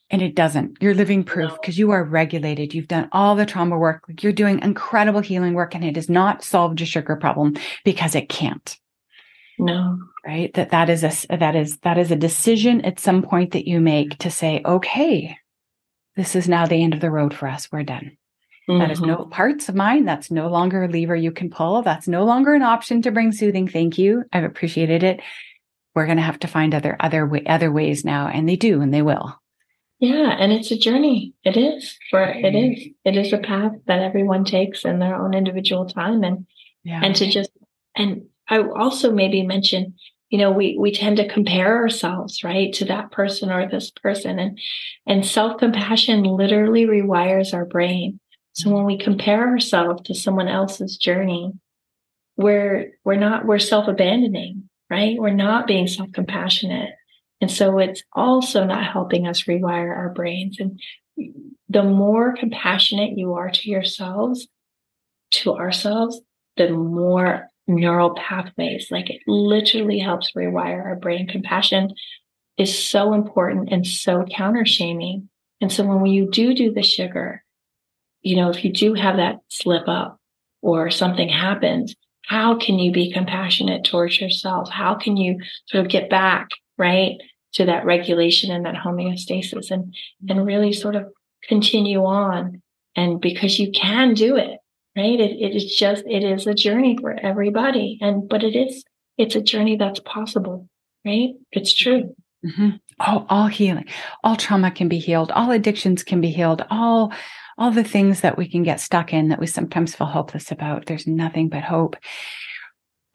and 0.09 0.21
it 0.21 0.35
doesn't. 0.35 0.77
You're 0.81 0.95
living 0.95 1.23
proof 1.23 1.53
because 1.61 1.77
you 1.77 1.91
are 1.91 2.03
regulated. 2.03 2.73
You've 2.73 2.87
done 2.87 3.09
all 3.11 3.35
the 3.35 3.45
trauma 3.45 3.77
work. 3.77 4.03
Like 4.07 4.23
you're 4.23 4.33
doing 4.33 4.59
incredible 4.61 5.21
healing 5.21 5.53
work 5.53 5.75
and 5.75 5.83
it 5.83 5.95
has 5.95 6.09
not 6.09 6.43
solved 6.43 6.79
your 6.79 6.87
sugar 6.87 7.15
problem 7.15 7.55
because 7.83 8.15
it 8.15 8.29
can't. 8.29 8.77
No. 9.57 9.99
Right? 10.25 10.53
That 10.53 10.71
that 10.71 10.89
is 10.89 11.03
a 11.03 11.37
that 11.37 11.55
is 11.55 11.77
that 11.79 11.97
is 11.97 12.11
a 12.11 12.15
decision 12.15 12.81
at 12.81 12.99
some 12.99 13.23
point 13.23 13.51
that 13.53 13.67
you 13.67 13.79
make 13.79 14.17
to 14.19 14.29
say, 14.29 14.61
okay, 14.65 15.37
this 16.15 16.35
is 16.35 16.47
now 16.47 16.65
the 16.65 16.81
end 16.81 16.93
of 16.93 17.01
the 17.01 17.11
road 17.11 17.33
for 17.33 17.47
us. 17.47 17.71
We're 17.71 17.83
done. 17.83 18.17
Mm-hmm. 18.69 18.79
That 18.79 18.91
is 18.91 19.01
no 19.01 19.17
mm-hmm. 19.17 19.29
parts 19.29 19.69
of 19.69 19.75
mine. 19.75 20.05
That's 20.05 20.31
no 20.31 20.47
longer 20.47 20.83
a 20.83 20.87
lever 20.87 21.15
you 21.15 21.31
can 21.31 21.49
pull. 21.49 21.81
That's 21.81 22.07
no 22.07 22.23
longer 22.23 22.53
an 22.53 22.63
option 22.63 23.01
to 23.03 23.11
bring 23.11 23.31
soothing. 23.31 23.67
Thank 23.67 23.97
you. 23.97 24.23
I've 24.33 24.43
appreciated 24.43 25.03
it. 25.03 25.21
We're 25.93 26.05
going 26.05 26.17
to 26.17 26.23
have 26.23 26.39
to 26.39 26.47
find 26.47 26.73
other 26.73 26.97
other 26.99 27.25
way, 27.25 27.43
other 27.45 27.71
ways 27.71 28.03
now, 28.03 28.27
and 28.27 28.49
they 28.49 28.55
do, 28.55 28.81
and 28.81 28.93
they 28.93 29.01
will. 29.01 29.39
Yeah, 29.99 30.35
and 30.37 30.51
it's 30.51 30.71
a 30.71 30.77
journey. 30.77 31.33
It 31.43 31.55
is 31.55 31.97
for 32.09 32.23
it 32.23 32.53
is. 32.53 32.87
It 33.05 33.15
is 33.15 33.31
a 33.31 33.37
path 33.37 33.73
that 33.87 34.01
everyone 34.01 34.43
takes 34.43 34.83
in 34.83 34.99
their 34.99 35.15
own 35.15 35.33
individual 35.33 35.85
time 35.85 36.23
and 36.23 36.45
yeah. 36.83 36.99
and 37.01 37.15
to 37.15 37.29
just 37.29 37.49
and 37.95 38.25
I 38.49 38.59
also 38.59 39.11
maybe 39.11 39.43
mention, 39.43 39.95
you 40.35 40.41
know, 40.41 40.51
we 40.51 40.75
we 40.77 40.91
tend 40.91 41.15
to 41.15 41.29
compare 41.29 41.77
ourselves, 41.77 42.43
right, 42.43 42.73
to 42.73 42.83
that 42.85 43.09
person 43.09 43.49
or 43.49 43.69
this 43.69 43.89
person 43.89 44.37
and 44.37 44.59
and 45.07 45.25
self-compassion 45.25 46.23
literally 46.23 46.85
rewires 46.85 47.53
our 47.53 47.63
brain. 47.63 48.19
So 48.51 48.69
when 48.69 48.83
we 48.83 48.97
compare 48.97 49.47
ourselves 49.47 50.01
to 50.03 50.13
someone 50.13 50.49
else's 50.49 50.97
journey, 50.97 51.53
we're 52.35 52.91
we're 53.05 53.15
not 53.15 53.45
we're 53.45 53.59
self-abandoning, 53.59 54.69
right? 54.89 55.15
We're 55.17 55.29
not 55.29 55.67
being 55.67 55.87
self-compassionate 55.87 56.89
and 57.39 57.49
so 57.49 57.79
it's 57.79 58.03
also 58.11 58.65
not 58.65 58.85
helping 58.85 59.25
us 59.25 59.43
rewire 59.43 59.95
our 59.95 60.09
brains. 60.09 60.57
And 60.59 60.81
the 61.69 61.83
more 61.83 62.35
compassionate 62.35 63.17
you 63.17 63.35
are 63.35 63.49
to 63.49 63.69
yourselves, 63.69 64.49
to 65.31 65.55
ourselves, 65.55 66.19
the 66.57 66.71
more 66.71 67.47
neural 67.67 68.15
pathways, 68.15 68.89
like 68.91 69.09
it 69.09 69.21
literally 69.27 69.99
helps 69.99 70.31
rewire 70.33 70.83
our 70.83 70.95
brain. 70.95 71.27
Compassion 71.27 71.93
is 72.57 72.77
so 72.77 73.13
important 73.13 73.69
and 73.71 73.85
so 73.85 74.23
counter 74.23 74.65
shaming. 74.65 75.29
And 75.61 75.71
so 75.71 75.85
when 75.85 76.05
you 76.05 76.29
do 76.29 76.53
do 76.53 76.71
the 76.71 76.83
sugar, 76.83 77.43
you 78.21 78.35
know, 78.35 78.49
if 78.49 78.63
you 78.63 78.71
do 78.71 78.93
have 78.93 79.17
that 79.17 79.39
slip 79.49 79.87
up 79.87 80.19
or 80.61 80.89
something 80.89 81.29
happens, 81.29 81.95
how 82.25 82.57
can 82.57 82.79
you 82.79 82.91
be 82.91 83.11
compassionate 83.11 83.83
towards 83.83 84.19
yourself? 84.19 84.69
How 84.69 84.95
can 84.95 85.17
you 85.17 85.39
sort 85.67 85.85
of 85.85 85.91
get 85.91 86.09
back, 86.09 86.49
right? 86.77 87.17
to 87.55 87.65
that 87.65 87.85
regulation 87.85 88.51
and 88.51 88.65
that 88.65 88.75
homeostasis 88.75 89.71
and 89.71 89.95
and 90.29 90.45
really 90.45 90.71
sort 90.71 90.95
of 90.95 91.05
continue 91.43 92.03
on 92.03 92.61
and 92.95 93.19
because 93.19 93.59
you 93.59 93.71
can 93.71 94.13
do 94.13 94.35
it 94.35 94.59
right? 94.95 95.19
It, 95.19 95.31
it 95.39 95.55
is 95.55 95.75
just 95.75 96.03
it 96.07 96.23
is 96.23 96.47
a 96.47 96.53
journey 96.53 96.97
for 96.99 97.11
everybody 97.11 97.97
and 98.01 98.27
but 98.27 98.43
it 98.43 98.55
is 98.55 98.83
it's 99.17 99.35
a 99.35 99.41
journey 99.41 99.75
that's 99.77 99.99
possible 99.99 100.67
right? 101.05 101.31
It's 101.51 101.73
true. 101.73 102.15
Mm-hmm. 102.45 102.69
oh 102.99 103.25
all 103.27 103.47
healing 103.47 103.87
all 104.23 104.35
trauma 104.35 104.69
can 104.69 104.87
be 104.87 104.99
healed 104.99 105.31
all 105.31 105.49
addictions 105.49 106.03
can 106.03 106.21
be 106.21 106.29
healed 106.29 106.63
all 106.69 107.11
all 107.57 107.71
the 107.71 107.83
things 107.83 108.21
that 108.21 108.37
we 108.37 108.47
can 108.47 108.63
get 108.63 108.79
stuck 108.79 109.13
in 109.13 109.29
that 109.29 109.39
we 109.39 109.47
sometimes 109.47 109.95
feel 109.95 110.07
hopeless 110.07 110.51
about. 110.51 110.85
There's 110.85 111.07
nothing 111.07 111.49
but 111.49 111.63
hope 111.63 111.95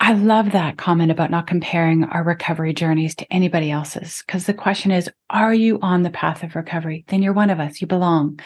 I 0.03 0.15
love 0.15 0.53
that 0.53 0.79
comment 0.79 1.11
about 1.11 1.31
not 1.31 1.47
comparing 1.47 2.05
our 2.05 2.25
recovery 2.25 2.73
journeys 2.73 3.15
to 3.17 3.31
anybody 3.31 3.71
else's. 3.71 4.23
Because 4.27 4.47
the 4.47 4.55
question 4.55 4.91
is, 4.91 5.11
are 5.29 5.53
you 5.53 5.79
on 5.83 6.03
the 6.03 6.11
path 6.11 6.43
of 6.43 6.57
recovery? 6.57 7.05
Then 7.09 7.23
you're 7.23 7.35
one 7.35 7.51
of 7.51 7.61
us. 7.61 7.83
You 7.83 7.87
belong. 7.87 8.41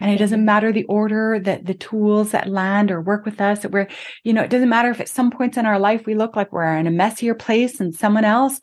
And 0.00 0.10
it 0.10 0.18
doesn't 0.18 0.40
mm-hmm. 0.40 0.46
matter 0.46 0.72
the 0.72 0.84
order 0.84 1.38
that 1.38 1.64
the 1.64 1.74
tools 1.74 2.32
that 2.32 2.48
land 2.48 2.90
or 2.90 3.00
work 3.00 3.24
with 3.24 3.40
us 3.40 3.60
that 3.60 3.70
we're, 3.70 3.86
you 4.24 4.32
know, 4.32 4.42
it 4.42 4.50
doesn't 4.50 4.68
matter 4.68 4.90
if 4.90 5.00
at 5.00 5.08
some 5.08 5.30
points 5.30 5.56
in 5.56 5.64
our 5.64 5.78
life 5.78 6.06
we 6.06 6.16
look 6.16 6.34
like 6.34 6.52
we're 6.52 6.76
in 6.76 6.88
a 6.88 6.90
messier 6.90 7.34
place 7.34 7.78
than 7.78 7.92
someone 7.92 8.24
else. 8.24 8.60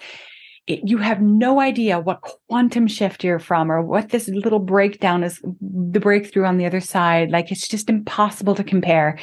It, 0.67 0.81
you 0.83 0.97
have 0.97 1.21
no 1.21 1.61
idea 1.61 1.99
what 1.99 2.21
quantum 2.49 2.87
shift 2.87 3.23
you're 3.23 3.39
from 3.39 3.71
or 3.71 3.81
what 3.81 4.09
this 4.09 4.27
little 4.27 4.59
breakdown 4.59 5.23
is, 5.23 5.41
the 5.61 5.99
breakthrough 6.01 6.45
on 6.45 6.57
the 6.57 6.65
other 6.65 6.81
side. 6.81 7.31
Like 7.31 7.53
it's 7.53 7.69
just 7.69 7.89
impossible 7.89 8.55
to 8.55 8.65
compare. 8.65 9.17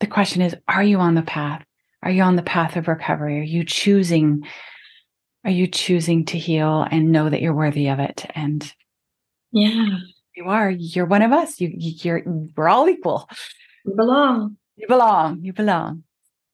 The 0.00 0.08
question 0.08 0.42
is, 0.42 0.56
are 0.66 0.82
you 0.82 0.98
on 0.98 1.14
the 1.14 1.22
path? 1.22 1.64
Are 2.02 2.10
you 2.10 2.22
on 2.22 2.36
the 2.36 2.42
path 2.42 2.76
of 2.76 2.88
recovery? 2.88 3.40
Are 3.40 3.42
you 3.42 3.64
choosing? 3.64 4.46
Are 5.44 5.50
you 5.50 5.66
choosing 5.66 6.24
to 6.26 6.38
heal 6.38 6.86
and 6.90 7.12
know 7.12 7.28
that 7.28 7.40
you're 7.40 7.54
worthy 7.54 7.88
of 7.88 7.98
it? 7.98 8.26
And 8.34 8.72
yeah, 9.52 9.98
you 10.34 10.44
are. 10.44 10.70
You're 10.70 11.06
one 11.06 11.22
of 11.22 11.32
us. 11.32 11.60
You, 11.60 11.70
you're. 11.74 12.22
We're 12.56 12.68
all 12.68 12.88
equal. 12.88 13.28
You 13.84 13.94
belong. 13.94 14.56
You 14.76 14.86
belong. 14.86 15.40
You 15.42 15.52
belong. 15.52 16.04